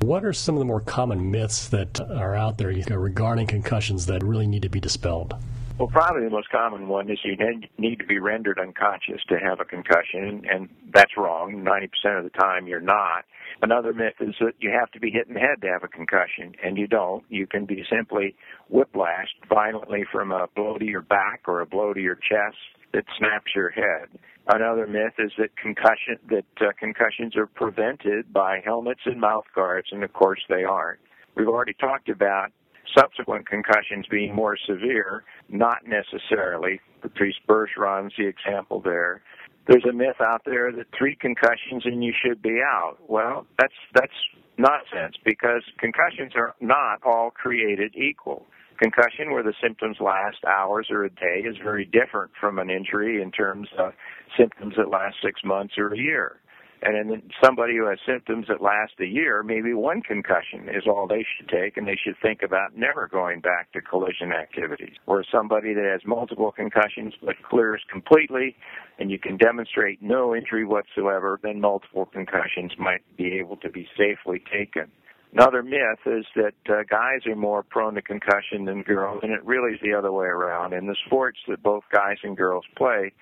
What 0.00 0.24
are 0.24 0.32
some 0.32 0.54
of 0.54 0.58
the 0.58 0.64
more 0.64 0.80
common 0.80 1.30
myths 1.30 1.68
that 1.68 2.00
are 2.00 2.34
out 2.34 2.58
there 2.58 2.68
regarding 2.68 3.46
concussions 3.46 4.06
that 4.06 4.22
really 4.22 4.46
need 4.46 4.62
to 4.62 4.68
be 4.68 4.80
dispelled? 4.80 5.34
Well, 5.78 5.88
probably 5.88 6.22
the 6.22 6.30
most 6.30 6.50
common 6.50 6.86
one 6.86 7.10
is 7.10 7.18
you 7.24 7.36
need 7.78 7.98
to 7.98 8.06
be 8.06 8.20
rendered 8.20 8.60
unconscious 8.60 9.20
to 9.28 9.38
have 9.40 9.58
a 9.58 9.64
concussion, 9.64 10.44
and 10.48 10.68
that's 10.92 11.16
wrong. 11.16 11.64
90% 11.64 12.18
of 12.18 12.24
the 12.24 12.30
time, 12.30 12.68
you're 12.68 12.80
not. 12.80 13.24
Another 13.60 13.92
myth 13.92 14.14
is 14.20 14.34
that 14.40 14.52
you 14.60 14.70
have 14.70 14.90
to 14.92 15.00
be 15.00 15.10
hit 15.10 15.26
in 15.26 15.34
the 15.34 15.40
head 15.40 15.62
to 15.62 15.68
have 15.68 15.82
a 15.82 15.88
concussion, 15.88 16.54
and 16.62 16.76
you 16.76 16.86
don't. 16.86 17.24
You 17.28 17.48
can 17.48 17.64
be 17.64 17.84
simply 17.90 18.36
whiplashed 18.72 19.48
violently 19.48 20.04
from 20.12 20.30
a 20.30 20.46
blow 20.54 20.78
to 20.78 20.84
your 20.84 21.02
back 21.02 21.42
or 21.48 21.60
a 21.60 21.66
blow 21.66 21.92
to 21.92 22.00
your 22.00 22.16
chest 22.16 22.56
that 22.92 23.04
snaps 23.18 23.52
your 23.56 23.70
head. 23.70 24.08
Another 24.46 24.86
myth 24.86 25.14
is 25.18 25.32
that 25.38 25.56
concussion 25.56 26.18
that 26.28 26.44
uh, 26.60 26.72
concussions 26.78 27.34
are 27.36 27.46
prevented 27.46 28.32
by 28.32 28.60
helmets 28.64 29.00
and 29.06 29.18
mouth 29.18 29.46
guards, 29.54 29.88
and 29.90 30.04
of 30.04 30.12
course 30.12 30.40
they 30.48 30.64
aren't. 30.64 31.00
We've 31.34 31.48
already 31.48 31.72
talked 31.74 32.10
about 32.10 32.52
subsequent 32.96 33.48
concussions 33.48 34.06
being 34.10 34.34
more 34.34 34.56
severe, 34.66 35.24
not 35.48 35.78
necessarily. 35.86 36.80
Patrice 37.00 37.36
Bergeron's 37.48 38.12
the 38.18 38.26
example 38.26 38.80
there. 38.80 39.22
There's 39.66 39.84
a 39.88 39.94
myth 39.94 40.20
out 40.20 40.42
there 40.44 40.70
that 40.72 40.86
three 40.96 41.16
concussions 41.16 41.84
and 41.86 42.04
you 42.04 42.12
should 42.24 42.42
be 42.42 42.60
out. 42.62 42.96
Well, 43.08 43.46
that's 43.58 43.72
that's 43.94 44.12
nonsense 44.58 45.16
because 45.24 45.62
concussions 45.78 46.32
are 46.36 46.54
not 46.60 47.00
all 47.02 47.30
created 47.30 47.94
equal. 47.96 48.46
Concussion, 48.78 49.32
where 49.32 49.42
the 49.42 49.54
symptoms 49.62 49.98
last 50.00 50.44
hours 50.44 50.88
or 50.90 51.04
a 51.04 51.10
day, 51.10 51.44
is 51.44 51.56
very 51.62 51.84
different 51.84 52.32
from 52.40 52.58
an 52.58 52.70
injury 52.70 53.22
in 53.22 53.30
terms 53.30 53.68
of 53.78 53.92
symptoms 54.36 54.74
that 54.76 54.88
last 54.88 55.16
six 55.22 55.40
months 55.44 55.74
or 55.78 55.92
a 55.92 55.98
year. 55.98 56.40
And 56.82 57.10
then 57.10 57.22
somebody 57.42 57.76
who 57.76 57.86
has 57.86 57.98
symptoms 58.06 58.46
that 58.48 58.60
last 58.60 58.92
a 59.00 59.06
year, 59.06 59.42
maybe 59.42 59.72
one 59.72 60.02
concussion 60.02 60.68
is 60.68 60.84
all 60.86 61.06
they 61.08 61.24
should 61.36 61.48
take, 61.48 61.78
and 61.78 61.88
they 61.88 61.96
should 61.96 62.16
think 62.20 62.42
about 62.42 62.76
never 62.76 63.08
going 63.08 63.40
back 63.40 63.72
to 63.72 63.80
collision 63.80 64.32
activities. 64.32 64.96
Or 65.06 65.24
somebody 65.32 65.72
that 65.72 65.84
has 65.84 66.02
multiple 66.04 66.52
concussions 66.52 67.14
but 67.24 67.36
clears 67.42 67.80
completely, 67.90 68.54
and 68.98 69.10
you 69.10 69.18
can 69.18 69.38
demonstrate 69.38 70.02
no 70.02 70.36
injury 70.36 70.66
whatsoever, 70.66 71.40
then 71.42 71.58
multiple 71.58 72.04
concussions 72.04 72.72
might 72.78 73.00
be 73.16 73.38
able 73.38 73.56
to 73.58 73.70
be 73.70 73.88
safely 73.96 74.42
taken. 74.52 74.90
Another 75.34 75.64
myth 75.64 75.98
is 76.06 76.24
that 76.36 76.54
uh, 76.68 76.84
guys 76.88 77.26
are 77.26 77.34
more 77.34 77.64
prone 77.64 77.94
to 77.94 78.02
concussion 78.02 78.66
than 78.66 78.82
girls, 78.82 79.18
and 79.24 79.32
it 79.32 79.44
really 79.44 79.72
is 79.72 79.80
the 79.82 79.92
other 79.92 80.12
way 80.12 80.26
around. 80.26 80.72
In 80.72 80.86
the 80.86 80.94
sports 81.06 81.38
that 81.48 81.60
both 81.60 81.82
guys 81.92 82.18
and 82.22 82.36
girls 82.36 82.64
play, 82.76 83.12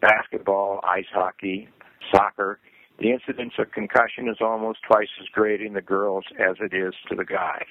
basketball, 0.00 0.80
ice 0.82 1.04
hockey, 1.12 1.68
soccer, 2.10 2.58
the 2.98 3.10
incidence 3.10 3.52
of 3.58 3.70
concussion 3.72 4.28
is 4.30 4.38
almost 4.40 4.78
twice 4.88 5.08
as 5.20 5.26
great 5.34 5.60
in 5.60 5.74
the 5.74 5.82
girls 5.82 6.24
as 6.40 6.56
it 6.60 6.74
is 6.74 6.94
to 7.10 7.14
the 7.14 7.24
guys. 7.24 7.66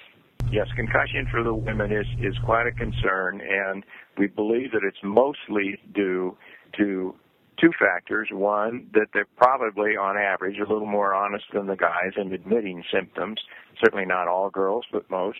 Yes, 0.51 0.67
concussion 0.75 1.27
for 1.31 1.43
the 1.43 1.53
women 1.53 1.91
is, 1.91 2.05
is 2.19 2.35
quite 2.45 2.67
a 2.67 2.71
concern, 2.71 3.41
and 3.41 3.83
we 4.17 4.27
believe 4.27 4.73
that 4.73 4.83
it's 4.83 5.03
mostly 5.03 5.79
due 5.95 6.37
to 6.77 7.15
two 7.59 7.71
factors. 7.79 8.29
One, 8.31 8.89
that 8.93 9.07
they're 9.13 9.27
probably, 9.37 9.97
on 9.97 10.17
average, 10.17 10.57
a 10.57 10.71
little 10.71 10.87
more 10.87 11.13
honest 11.13 11.45
than 11.53 11.67
the 11.67 11.75
guys 11.75 12.13
in 12.15 12.33
admitting 12.33 12.83
symptoms. 12.91 13.39
Certainly 13.83 14.05
not 14.05 14.27
all 14.27 14.49
girls, 14.49 14.85
but 14.91 15.09
most. 15.09 15.39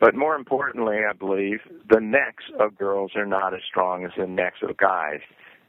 But 0.00 0.14
more 0.14 0.36
importantly, 0.36 0.98
I 1.08 1.12
believe 1.12 1.60
the 1.88 2.00
necks 2.00 2.44
of 2.60 2.78
girls 2.78 3.12
are 3.16 3.26
not 3.26 3.54
as 3.54 3.60
strong 3.68 4.04
as 4.04 4.12
the 4.16 4.26
necks 4.26 4.58
of 4.62 4.76
guys. 4.76 5.20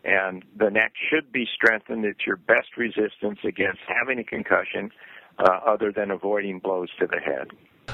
And 0.04 0.46
the 0.58 0.70
neck 0.70 0.94
should 1.10 1.32
be 1.32 1.46
strengthened. 1.54 2.06
It's 2.06 2.26
your 2.26 2.38
best 2.38 2.78
resistance 2.78 3.40
against 3.44 3.80
having 3.88 4.20
a 4.20 4.24
concussion, 4.24 4.92
uh, 5.40 5.60
other 5.66 5.92
than 5.92 6.12
avoiding 6.12 6.60
blows 6.60 6.90
to 7.00 7.08
the 7.08 7.20
head. 7.20 7.50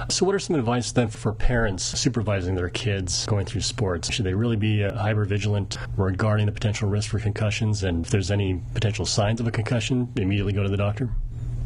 So, 0.09 0.25
what 0.25 0.35
are 0.35 0.39
some 0.39 0.55
advice 0.55 0.91
then 0.91 1.07
for 1.07 1.33
parents 1.33 1.83
supervising 1.83 2.55
their 2.55 2.69
kids 2.69 3.25
going 3.25 3.45
through 3.45 3.61
sports? 3.61 4.11
Should 4.11 4.25
they 4.25 4.33
really 4.33 4.55
be 4.55 4.83
uh, 4.83 4.95
hyper 4.95 5.25
vigilant 5.25 5.77
regarding 5.97 6.45
the 6.45 6.51
potential 6.51 6.89
risk 6.89 7.09
for 7.09 7.19
concussions? 7.19 7.83
And 7.83 8.05
if 8.05 8.11
there's 8.11 8.31
any 8.31 8.61
potential 8.73 9.05
signs 9.05 9.39
of 9.39 9.47
a 9.47 9.51
concussion, 9.51 10.11
immediately 10.15 10.53
go 10.53 10.63
to 10.63 10.69
the 10.69 10.77
doctor? 10.77 11.09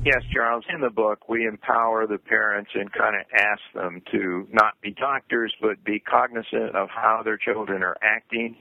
Yes, 0.05 0.23
Charles. 0.33 0.63
In 0.73 0.79
the 0.79 0.89
book, 0.89 1.27
we 1.27 1.45
empower 1.45 2.07
the 2.07 2.17
parents 2.17 2.71
and 2.73 2.91
kind 2.93 3.15
of 3.15 3.25
ask 3.33 3.61
them 3.75 4.01
to 4.11 4.47
not 4.51 4.79
be 4.81 4.91
doctors, 4.91 5.53
but 5.61 5.83
be 5.83 5.99
cognizant 5.99 6.73
of 6.73 6.87
how 6.89 7.21
their 7.23 7.37
children 7.37 7.83
are 7.83 7.97
acting 8.01 8.55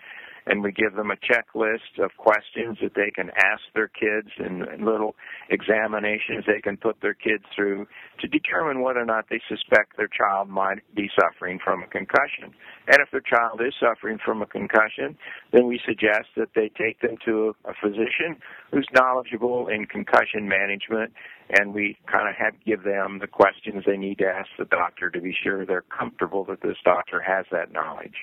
and 0.48 0.62
we 0.62 0.72
give 0.72 0.94
them 0.94 1.10
a 1.10 1.16
checklist 1.16 2.02
of 2.02 2.10
questions 2.16 2.78
that 2.82 2.94
they 2.94 3.10
can 3.10 3.30
ask 3.36 3.62
their 3.74 3.88
kids 3.88 4.28
and 4.38 4.60
little 4.84 5.14
examinations 5.50 6.44
they 6.46 6.60
can 6.60 6.76
put 6.76 7.00
their 7.02 7.14
kids 7.14 7.44
through 7.54 7.86
to 8.18 8.26
determine 8.26 8.80
whether 8.80 9.00
or 9.00 9.04
not 9.04 9.26
they 9.28 9.40
suspect 9.48 9.96
their 9.96 10.08
child 10.08 10.48
might 10.48 10.78
be 10.94 11.10
suffering 11.20 11.58
from 11.62 11.82
a 11.82 11.86
concussion. 11.86 12.54
And 12.86 12.96
if 13.00 13.10
their 13.10 13.20
child 13.20 13.60
is 13.60 13.74
suffering 13.78 14.18
from 14.24 14.40
a 14.40 14.46
concussion, 14.46 15.16
then 15.52 15.66
we 15.66 15.80
suggest 15.86 16.28
that 16.36 16.48
they 16.54 16.70
take 16.70 17.00
them 17.00 17.16
to 17.26 17.54
a, 17.64 17.72
physician 17.78 18.36
who's 18.72 18.88
knowledgeable 18.92 19.68
in 19.68 19.86
concussion 19.86 20.48
management 20.48 21.12
and 21.50 21.72
we 21.72 21.96
kind 22.10 22.28
of 22.28 22.34
have 22.34 22.54
give 22.66 22.82
them 22.82 23.18
the 23.20 23.26
questions 23.26 23.84
they 23.86 23.96
need 23.96 24.18
to 24.18 24.26
ask 24.26 24.48
the 24.58 24.64
doctor 24.64 25.10
to 25.10 25.20
be 25.20 25.34
sure 25.44 25.64
they're 25.64 25.84
comfortable 25.96 26.44
that 26.44 26.60
this 26.60 26.76
doctor 26.84 27.20
has 27.20 27.46
that 27.52 27.70
knowledge. 27.72 28.16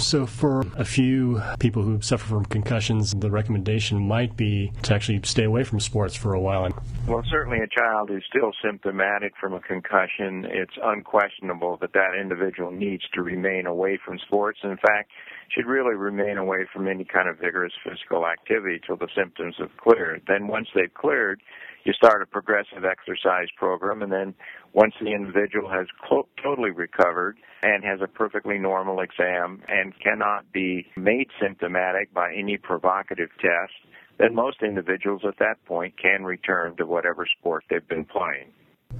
So, 0.00 0.24
for 0.24 0.62
a 0.76 0.84
few 0.84 1.42
people 1.58 1.82
who 1.82 2.00
suffer 2.00 2.26
from 2.26 2.46
concussions, 2.46 3.12
the 3.12 3.30
recommendation 3.30 3.98
might 4.08 4.34
be 4.34 4.72
to 4.82 4.94
actually 4.94 5.20
stay 5.24 5.44
away 5.44 5.62
from 5.62 5.78
sports 5.78 6.16
for 6.16 6.32
a 6.32 6.40
while. 6.40 6.68
Well, 7.06 7.22
certainly 7.30 7.58
a 7.58 7.68
child 7.68 8.08
who's 8.08 8.24
still 8.26 8.52
symptomatic 8.64 9.34
from 9.38 9.52
a 9.52 9.60
concussion, 9.60 10.46
it's 10.48 10.72
unquestionable 10.82 11.76
that 11.82 11.92
that 11.92 12.18
individual 12.18 12.70
needs 12.70 13.04
to 13.12 13.22
remain 13.22 13.66
away 13.66 13.98
from 14.02 14.18
sports. 14.18 14.60
In 14.64 14.76
fact, 14.78 15.10
should 15.54 15.66
really 15.66 15.94
remain 15.94 16.38
away 16.38 16.66
from 16.72 16.88
any 16.88 17.04
kind 17.04 17.28
of 17.28 17.38
vigorous 17.38 17.72
physical 17.84 18.26
activity 18.26 18.80
till 18.84 18.96
the 18.96 19.08
symptoms 19.14 19.56
have 19.58 19.76
cleared. 19.76 20.22
Then, 20.26 20.46
once 20.46 20.68
they've 20.74 20.94
cleared, 20.94 21.42
you 21.84 21.92
start 21.92 22.22
a 22.22 22.26
progressive 22.26 22.84
exercise 22.84 23.48
program, 23.56 24.02
and 24.02 24.10
then 24.10 24.34
once 24.72 24.94
the 25.00 25.12
individual 25.12 25.68
has 25.68 25.86
clo- 26.02 26.28
totally 26.42 26.70
recovered 26.70 27.36
and 27.62 27.84
has 27.84 28.00
a 28.00 28.06
perfectly 28.06 28.58
normal 28.58 29.00
exam 29.00 29.62
and 29.68 29.92
cannot 30.00 30.50
be 30.52 30.86
made 30.96 31.28
symptomatic 31.40 32.12
by 32.14 32.32
any 32.32 32.56
provocative 32.56 33.30
test, 33.40 33.72
then 34.18 34.34
most 34.34 34.62
individuals 34.62 35.22
at 35.26 35.38
that 35.38 35.64
point 35.66 35.94
can 36.00 36.24
return 36.24 36.76
to 36.76 36.86
whatever 36.86 37.26
sport 37.38 37.64
they've 37.70 37.86
been 37.88 38.04
playing. 38.04 38.52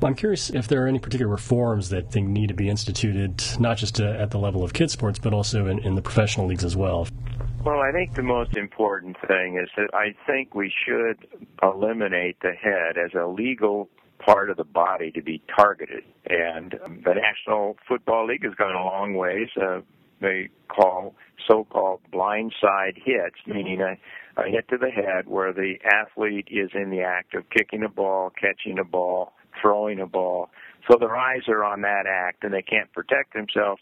I'm 0.02 0.14
curious 0.14 0.50
if 0.50 0.68
there 0.68 0.84
are 0.84 0.86
any 0.86 0.98
particular 0.98 1.30
reforms 1.30 1.90
that 1.90 2.10
think 2.10 2.28
need 2.28 2.48
to 2.48 2.54
be 2.54 2.68
instituted, 2.68 3.42
not 3.58 3.76
just 3.76 4.00
uh, 4.00 4.04
at 4.04 4.30
the 4.30 4.38
level 4.38 4.62
of 4.62 4.72
kids 4.72 4.92
sports, 4.92 5.18
but 5.18 5.34
also 5.34 5.66
in, 5.66 5.78
in 5.80 5.94
the 5.94 6.02
professional 6.02 6.46
leagues 6.46 6.64
as 6.64 6.76
well. 6.76 7.06
Well, 7.64 7.80
I 7.80 7.92
think 7.92 8.14
the 8.14 8.22
most 8.22 8.56
important 8.56 9.16
thing 9.26 9.60
is 9.62 9.68
that 9.76 9.90
I 9.92 10.14
think 10.26 10.54
we 10.54 10.72
should 10.86 11.26
eliminate 11.62 12.40
the 12.40 12.52
head 12.52 12.96
as 12.96 13.12
a 13.14 13.26
legal 13.26 13.90
part 14.24 14.50
of 14.50 14.56
the 14.56 14.64
body 14.64 15.10
to 15.12 15.22
be 15.22 15.42
targeted. 15.54 16.04
And 16.28 16.72
the 17.04 17.14
National 17.14 17.76
Football 17.88 18.26
League 18.26 18.44
has 18.44 18.54
gone 18.54 18.74
a 18.74 18.84
long 18.84 19.14
ways. 19.14 19.48
Uh, 19.60 19.80
they 20.20 20.50
call 20.68 21.14
so-called 21.48 22.00
blindside 22.12 22.96
hits, 22.96 23.36
meaning 23.46 23.80
a, 23.80 23.96
a 24.40 24.48
hit 24.48 24.68
to 24.68 24.76
the 24.76 24.90
head 24.90 25.26
where 25.26 25.52
the 25.52 25.74
athlete 25.84 26.48
is 26.50 26.70
in 26.74 26.90
the 26.90 27.00
act 27.00 27.34
of 27.34 27.48
kicking 27.50 27.82
a 27.82 27.88
ball, 27.88 28.30
catching 28.38 28.78
a 28.78 28.84
ball, 28.84 29.32
throwing 29.60 30.00
a 30.00 30.06
ball. 30.06 30.50
So 30.90 30.98
their 30.98 31.16
eyes 31.16 31.42
are 31.48 31.64
on 31.64 31.82
that 31.82 32.04
act 32.06 32.44
and 32.44 32.52
they 32.52 32.62
can't 32.62 32.92
protect 32.92 33.32
themselves. 33.34 33.80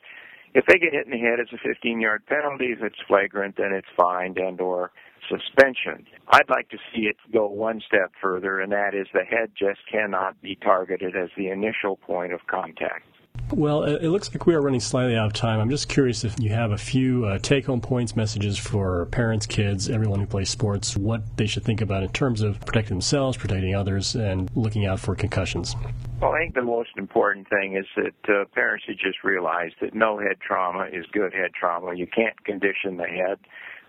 If 0.55 0.65
they 0.67 0.79
get 0.79 0.93
hit 0.93 1.07
in 1.07 1.13
the 1.13 1.19
head, 1.19 1.39
it's 1.41 1.53
a 1.53 1.87
15-yard 1.87 2.27
penalty. 2.27 2.67
If 2.67 2.83
it's 2.83 2.99
flagrant, 3.07 3.57
then 3.57 3.73
it's 3.73 3.89
fined 3.97 4.39
and 4.39 4.61
or 4.61 4.93
suspension. 5.29 6.07
I'd 6.29 6.49
like 6.49 6.69
to 6.71 6.79
see 6.93 7.03
it 7.03 7.17
go 7.33 7.47
one 7.47 7.81
step 7.87 8.13
further, 8.21 8.61
and 8.61 8.73
that 8.73 8.95
is 8.95 9.07
the 9.13 9.25
head 9.25 9.51
just 9.59 9.81
cannot 9.91 10.41
be 10.43 10.57
targeted 10.57 11.17
as 11.17 11.31
the 11.37 11.49
initial 11.49 11.97
point 11.97 12.33
of 12.33 12.41
contact. 12.47 13.05
Well, 13.51 13.85
it 13.85 14.09
looks 14.09 14.31
like 14.31 14.47
we 14.47 14.55
are 14.55 14.61
running 14.61 14.81
slightly 14.81 15.17
out 15.17 15.27
of 15.27 15.33
time. 15.33 15.59
I'm 15.59 15.71
just 15.71 15.89
curious 15.89 16.23
if 16.23 16.39
you 16.39 16.51
have 16.51 16.71
a 16.71 16.77
few 16.77 17.25
uh, 17.25 17.39
take 17.39 17.65
home 17.65 17.81
points, 17.81 18.15
messages 18.15 18.59
for 18.59 19.07
parents, 19.07 19.47
kids, 19.47 19.89
everyone 19.89 20.21
who 20.21 20.27
plays 20.27 20.51
sports, 20.51 20.99
what 20.99 21.23
they 21.39 21.47
should 21.47 21.65
think 21.65 21.81
about 21.81 22.03
in 22.03 22.11
terms 22.11 22.43
of 22.43 22.61
protecting 22.61 22.97
themselves, 22.97 23.39
protecting 23.39 23.75
others, 23.75 24.15
and 24.15 24.51
looking 24.55 24.85
out 24.85 25.01
for 25.01 25.15
concussions. 25.15 25.75
Well, 26.21 26.33
I 26.33 26.41
think 26.41 26.57
the 26.57 26.63
most 26.63 26.91
important 26.99 27.49
thing 27.49 27.77
is 27.77 27.87
that 27.97 28.35
uh, 28.35 28.45
parents 28.55 28.85
should 28.85 28.99
just 28.99 29.25
realize 29.25 29.71
that 29.81 29.95
no 29.95 30.19
head 30.19 30.41
trauma 30.47 30.87
is 30.93 31.07
good 31.13 31.33
head 31.33 31.53
trauma. 31.59 31.95
You 31.95 32.07
can't 32.07 32.45
condition 32.45 32.99
the 32.99 33.07
head 33.07 33.39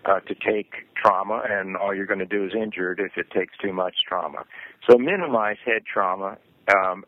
uh, 0.04 0.20
to 0.20 0.34
take 0.34 0.72
trauma, 0.94 1.42
and 1.48 1.76
all 1.76 1.94
you're 1.94 2.06
going 2.06 2.20
to 2.20 2.26
do 2.26 2.44
is 2.44 2.52
injure 2.54 2.92
it 2.92 3.00
if 3.00 3.12
it 3.16 3.30
takes 3.30 3.56
too 3.58 3.72
much 3.72 3.94
trauma. 4.08 4.44
So 4.88 4.98
minimize 4.98 5.56
head 5.64 5.82
trauma 5.92 6.38
um, 6.74 7.04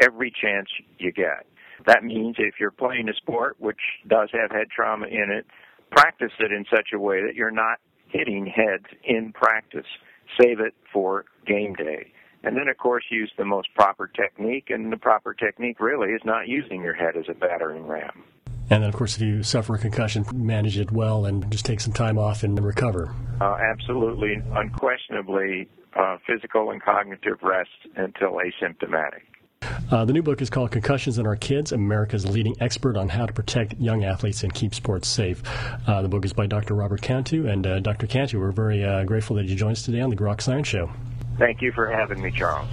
every 0.00 0.30
chance 0.30 0.68
you 0.98 1.12
get. 1.12 1.46
That 1.86 2.04
means 2.04 2.36
if 2.38 2.54
you're 2.58 2.70
playing 2.70 3.08
a 3.08 3.14
sport 3.14 3.56
which 3.58 3.80
does 4.08 4.30
have 4.32 4.50
head 4.50 4.68
trauma 4.74 5.06
in 5.06 5.30
it, 5.30 5.46
practice 5.90 6.32
it 6.40 6.52
in 6.52 6.64
such 6.70 6.88
a 6.94 6.98
way 6.98 7.22
that 7.22 7.34
you're 7.34 7.50
not 7.50 7.78
hitting 8.08 8.46
heads 8.46 8.86
in 9.04 9.32
practice. 9.32 9.86
Save 10.40 10.60
it 10.60 10.74
for 10.92 11.24
game 11.46 11.74
day. 11.74 12.12
And 12.42 12.56
then, 12.56 12.68
of 12.68 12.76
course, 12.78 13.04
use 13.10 13.32
the 13.36 13.44
most 13.44 13.68
proper 13.74 14.06
technique, 14.08 14.70
and 14.70 14.92
the 14.92 14.96
proper 14.96 15.34
technique 15.34 15.80
really 15.80 16.10
is 16.12 16.22
not 16.24 16.48
using 16.48 16.82
your 16.82 16.94
head 16.94 17.16
as 17.16 17.24
a 17.28 17.34
battering 17.34 17.86
ram. 17.86 18.24
And 18.68 18.82
then, 18.82 18.88
of 18.88 18.96
course, 18.96 19.16
if 19.16 19.22
you 19.22 19.42
suffer 19.42 19.74
a 19.74 19.78
concussion, 19.78 20.24
manage 20.34 20.78
it 20.78 20.90
well 20.90 21.26
and 21.26 21.48
just 21.50 21.64
take 21.64 21.80
some 21.80 21.92
time 21.92 22.18
off 22.18 22.42
and 22.42 22.62
recover. 22.62 23.14
Uh, 23.40 23.56
absolutely, 23.60 24.42
unquestionably, 24.54 25.68
uh, 25.94 26.18
physical 26.26 26.70
and 26.70 26.82
cognitive 26.82 27.38
rest 27.42 27.70
until 27.96 28.32
asymptomatic. 28.32 29.22
Uh, 29.90 30.04
the 30.04 30.12
new 30.12 30.22
book 30.22 30.42
is 30.42 30.50
called 30.50 30.70
Concussions 30.70 31.18
in 31.18 31.26
Our 31.26 31.36
Kids 31.36 31.72
America's 31.72 32.26
Leading 32.26 32.56
Expert 32.60 32.96
on 32.96 33.08
How 33.08 33.26
to 33.26 33.32
Protect 33.32 33.74
Young 33.80 34.04
Athletes 34.04 34.42
and 34.42 34.52
Keep 34.52 34.74
Sports 34.74 35.08
Safe. 35.08 35.42
Uh, 35.86 36.02
the 36.02 36.08
book 36.08 36.24
is 36.24 36.32
by 36.32 36.46
Dr. 36.46 36.74
Robert 36.74 37.02
Cantu. 37.02 37.46
And 37.46 37.66
uh, 37.66 37.80
Dr. 37.80 38.06
Cantu, 38.06 38.40
we're 38.40 38.50
very 38.50 38.84
uh, 38.84 39.04
grateful 39.04 39.36
that 39.36 39.46
you 39.46 39.54
joined 39.54 39.72
us 39.72 39.82
today 39.82 40.00
on 40.00 40.10
the 40.10 40.16
Grok 40.16 40.40
Science 40.40 40.66
Show. 40.66 40.90
Thank 41.38 41.62
you 41.62 41.72
for 41.72 41.86
having 41.86 42.20
me, 42.20 42.30
Charles. 42.30 42.68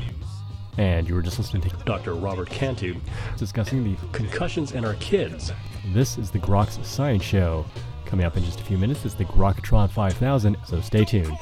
And 0.78 1.08
you 1.08 1.14
were 1.14 1.22
just 1.22 1.38
listening 1.38 1.62
to 1.70 1.70
Dr. 1.86 2.16
Robert 2.16 2.50
Cantu 2.50 2.96
discussing 3.38 3.84
the 3.84 3.96
concussions 4.12 4.72
in 4.72 4.84
our 4.84 4.96
kids. 4.96 5.52
This 5.92 6.18
is 6.18 6.32
the 6.32 6.40
Grok 6.40 6.84
Science 6.86 7.24
Show. 7.24 7.66
Coming 8.06 8.26
up 8.26 8.38
in 8.38 8.44
just 8.44 8.62
a 8.62 8.64
few 8.64 8.78
minutes 8.78 9.04
is 9.04 9.16
the 9.16 9.26
Grokatron 9.26 9.90
5000, 9.90 10.56
so 10.66 10.80
stay 10.80 11.04
tuned. 11.04 11.38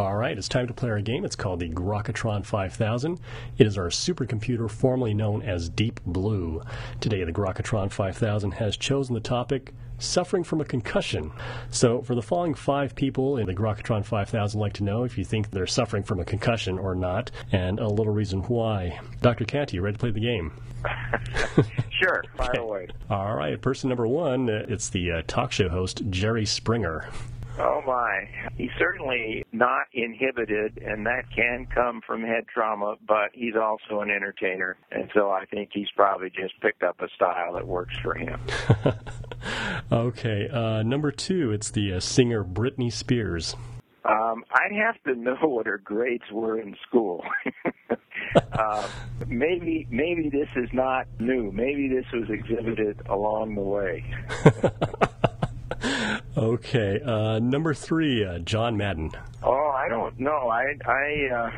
It's 0.00 0.48
time 0.48 0.66
to 0.66 0.72
play 0.72 0.88
our 0.88 1.02
game. 1.02 1.26
It's 1.26 1.36
called 1.36 1.60
the 1.60 1.68
Grokatron 1.68 2.46
5000. 2.46 3.20
It 3.58 3.66
is 3.66 3.76
our 3.76 3.88
supercomputer 3.88 4.70
formerly 4.70 5.12
known 5.12 5.42
as 5.42 5.68
Deep 5.68 6.00
Blue. 6.06 6.62
Today, 7.00 7.22
the 7.24 7.32
Grokatron 7.32 7.92
5000 7.92 8.52
has 8.52 8.78
chosen 8.78 9.12
the 9.12 9.20
topic 9.20 9.74
suffering 9.98 10.42
from 10.42 10.62
a 10.62 10.64
concussion. 10.64 11.32
So, 11.70 12.00
for 12.00 12.14
the 12.14 12.22
following 12.22 12.54
five 12.54 12.94
people 12.94 13.36
in 13.36 13.44
the 13.44 13.54
Grokatron 13.54 14.02
5000, 14.02 14.58
I'd 14.58 14.62
like 14.62 14.72
to 14.74 14.84
know 14.84 15.04
if 15.04 15.18
you 15.18 15.24
think 15.26 15.50
they're 15.50 15.66
suffering 15.66 16.02
from 16.02 16.18
a 16.18 16.24
concussion 16.24 16.78
or 16.78 16.94
not, 16.94 17.30
and 17.52 17.78
a 17.78 17.86
little 17.86 18.14
reason 18.14 18.40
why. 18.44 19.00
Dr. 19.20 19.44
Cantu, 19.44 19.76
you 19.76 19.82
ready 19.82 19.96
to 19.96 20.00
play 20.00 20.12
the 20.12 20.20
game? 20.20 20.50
sure, 21.90 22.24
fire 22.38 22.58
away. 22.58 22.88
All 23.10 23.34
right, 23.36 23.60
person 23.60 23.90
number 23.90 24.06
one, 24.06 24.48
uh, 24.48 24.64
it's 24.66 24.88
the 24.88 25.12
uh, 25.12 25.22
talk 25.26 25.52
show 25.52 25.68
host, 25.68 26.00
Jerry 26.08 26.46
Springer. 26.46 27.10
Oh 27.60 27.82
my. 27.86 28.28
He's 28.56 28.70
certainly 28.78 29.44
not 29.52 29.86
inhibited, 29.92 30.78
and 30.78 31.04
that 31.06 31.24
can 31.34 31.66
come 31.74 32.00
from 32.06 32.22
head 32.22 32.46
trauma, 32.52 32.96
but 33.06 33.30
he's 33.34 33.54
also 33.54 34.00
an 34.00 34.10
entertainer. 34.10 34.76
And 34.90 35.10
so 35.14 35.30
I 35.30 35.44
think 35.44 35.70
he's 35.72 35.90
probably 35.94 36.30
just 36.30 36.58
picked 36.60 36.82
up 36.82 37.00
a 37.00 37.08
style 37.14 37.52
that 37.54 37.66
works 37.66 37.94
for 38.02 38.14
him. 38.14 38.40
okay, 39.92 40.48
uh, 40.48 40.82
number 40.82 41.10
two, 41.10 41.52
it's 41.52 41.70
the 41.70 41.94
uh, 41.94 42.00
singer 42.00 42.42
Britney 42.42 42.90
Spears. 42.90 43.54
Um, 44.04 44.44
I'd 44.52 44.72
have 44.72 45.02
to 45.04 45.14
know 45.14 45.36
what 45.42 45.66
her 45.66 45.78
grades 45.78 46.24
were 46.32 46.58
in 46.58 46.74
school. 46.88 47.22
uh, 48.52 48.88
maybe 49.26 49.86
maybe 49.90 50.30
this 50.30 50.48
is 50.56 50.70
not 50.72 51.06
new. 51.18 51.52
Maybe 51.52 51.88
this 51.88 52.06
was 52.12 52.30
exhibited 52.30 53.02
along 53.06 53.56
the 53.56 53.60
way. 53.60 54.04
okay, 56.36 57.00
uh, 57.00 57.38
number 57.38 57.74
three, 57.74 58.24
uh, 58.24 58.38
John 58.40 58.76
Madden. 58.76 59.10
Oh, 59.42 59.72
I 59.74 59.88
don't 59.88 60.18
know. 60.18 60.48
I 60.48 60.74
I, 60.86 61.34
uh, 61.34 61.50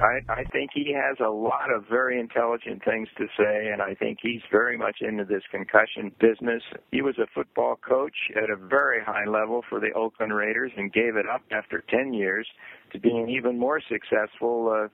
I 0.00 0.40
I 0.40 0.44
think 0.44 0.70
he 0.74 0.94
has 0.94 1.18
a 1.20 1.28
lot 1.28 1.70
of 1.74 1.84
very 1.88 2.18
intelligent 2.18 2.82
things 2.84 3.08
to 3.18 3.26
say, 3.38 3.68
and 3.72 3.82
I 3.82 3.94
think 3.94 4.18
he's 4.22 4.40
very 4.50 4.78
much 4.78 4.98
into 5.00 5.24
this 5.24 5.42
concussion 5.50 6.12
business. 6.18 6.62
He 6.90 7.02
was 7.02 7.18
a 7.18 7.26
football 7.34 7.76
coach 7.76 8.16
at 8.42 8.50
a 8.50 8.56
very 8.56 9.02
high 9.04 9.26
level 9.26 9.62
for 9.68 9.80
the 9.80 9.92
Oakland 9.92 10.34
Raiders, 10.34 10.72
and 10.76 10.92
gave 10.92 11.16
it 11.16 11.26
up 11.26 11.42
after 11.50 11.84
ten 11.90 12.14
years 12.14 12.46
to 12.92 12.98
being 12.98 13.28
even 13.28 13.58
more 13.58 13.80
successful. 13.80 14.84
Uh, 14.84 14.88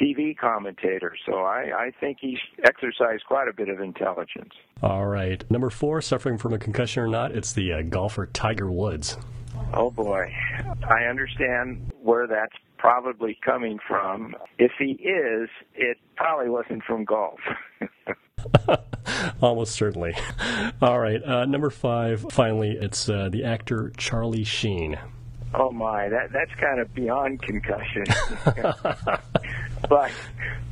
TV 0.00 0.36
commentator, 0.36 1.14
so 1.26 1.38
I, 1.38 1.70
I 1.76 1.92
think 2.00 2.18
he's 2.20 2.38
exercised 2.64 3.24
quite 3.26 3.48
a 3.48 3.52
bit 3.52 3.68
of 3.68 3.80
intelligence. 3.80 4.52
All 4.82 5.06
right. 5.06 5.48
Number 5.50 5.70
four, 5.70 6.00
suffering 6.00 6.38
from 6.38 6.52
a 6.52 6.58
concussion 6.58 7.02
or 7.02 7.08
not, 7.08 7.32
it's 7.32 7.52
the 7.52 7.72
uh, 7.72 7.82
golfer 7.82 8.26
Tiger 8.26 8.70
Woods. 8.70 9.16
Oh 9.74 9.90
boy. 9.90 10.32
I 10.88 11.04
understand 11.04 11.90
where 12.00 12.26
that's 12.26 12.54
probably 12.78 13.38
coming 13.44 13.78
from. 13.86 14.34
If 14.58 14.72
he 14.78 14.92
is, 14.92 15.48
it 15.74 15.98
probably 16.16 16.48
wasn't 16.48 16.84
from 16.84 17.04
golf. 17.04 17.40
Almost 19.42 19.72
certainly. 19.74 20.14
All 20.80 20.98
right. 20.98 21.22
Uh, 21.22 21.44
number 21.44 21.70
five, 21.70 22.24
finally, 22.30 22.78
it's 22.80 23.08
uh, 23.08 23.28
the 23.30 23.44
actor 23.44 23.92
Charlie 23.96 24.44
Sheen. 24.44 24.98
Oh 25.54 25.70
my, 25.70 26.08
that 26.08 26.30
that's 26.32 26.54
kind 26.60 26.78
of 26.78 26.94
beyond 26.94 27.40
concussion. 27.42 28.04
but 29.88 30.10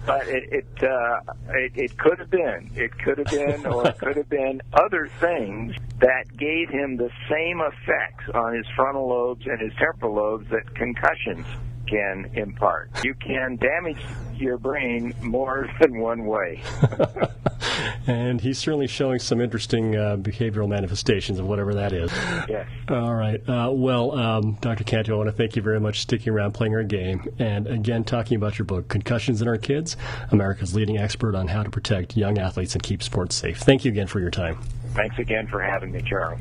but 0.06 0.28
it 0.28 0.44
it, 0.52 0.84
uh, 0.84 1.20
it 1.50 1.72
it 1.74 1.98
could 1.98 2.18
have 2.18 2.30
been. 2.30 2.70
It 2.74 2.96
could 2.98 3.18
have 3.18 3.26
been 3.26 3.66
or 3.66 3.88
it 3.88 3.98
could 3.98 4.16
have 4.16 4.28
been 4.28 4.60
other 4.72 5.08
things 5.20 5.74
that 6.00 6.36
gave 6.36 6.68
him 6.68 6.96
the 6.96 7.10
same 7.30 7.60
effects 7.60 8.24
on 8.34 8.54
his 8.54 8.66
frontal 8.76 9.08
lobes 9.08 9.46
and 9.46 9.60
his 9.60 9.72
temporal 9.78 10.14
lobes 10.14 10.48
that 10.50 10.74
concussions 10.74 11.46
can 11.86 12.30
impart. 12.34 12.90
You 13.04 13.14
can 13.14 13.56
damage 13.56 13.98
your 14.34 14.58
brain 14.58 15.14
more 15.22 15.68
than 15.80 15.98
one 15.98 16.26
way. 16.26 16.62
and 18.06 18.40
he's 18.40 18.58
certainly 18.58 18.86
showing 18.86 19.18
some 19.18 19.40
interesting 19.40 19.96
uh, 19.96 20.16
behavioral 20.16 20.68
manifestations 20.68 21.38
of 21.38 21.46
whatever 21.46 21.74
that 21.74 21.92
is. 21.92 22.10
Yes. 22.48 22.66
All 22.88 23.14
right. 23.14 23.40
Uh, 23.48 23.70
well, 23.72 24.12
um, 24.12 24.58
Dr. 24.60 24.84
Cantu, 24.84 25.14
I 25.14 25.16
want 25.16 25.28
to 25.28 25.36
thank 25.36 25.56
you 25.56 25.62
very 25.62 25.80
much 25.80 25.96
for 25.96 26.00
sticking 26.02 26.32
around 26.32 26.52
playing 26.52 26.74
our 26.74 26.84
game. 26.84 27.28
And 27.38 27.66
again, 27.66 28.04
talking 28.04 28.36
about 28.36 28.58
your 28.58 28.66
book, 28.66 28.88
Concussions 28.88 29.42
in 29.42 29.48
Our 29.48 29.58
Kids, 29.58 29.96
America's 30.30 30.74
leading 30.74 30.98
expert 30.98 31.34
on 31.34 31.48
how 31.48 31.62
to 31.62 31.70
protect 31.70 32.16
young 32.16 32.38
athletes 32.38 32.74
and 32.74 32.82
keep 32.82 33.02
sports 33.02 33.34
safe. 33.34 33.58
Thank 33.58 33.84
you 33.84 33.90
again 33.90 34.06
for 34.06 34.20
your 34.20 34.30
time. 34.30 34.58
Thanks 34.94 35.18
again 35.18 35.46
for 35.46 35.60
having 35.60 35.92
me, 35.92 36.02
Charles. 36.02 36.40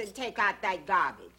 And 0.00 0.14
take 0.14 0.38
out 0.38 0.60
that 0.62 0.86
garbage. 0.86 1.29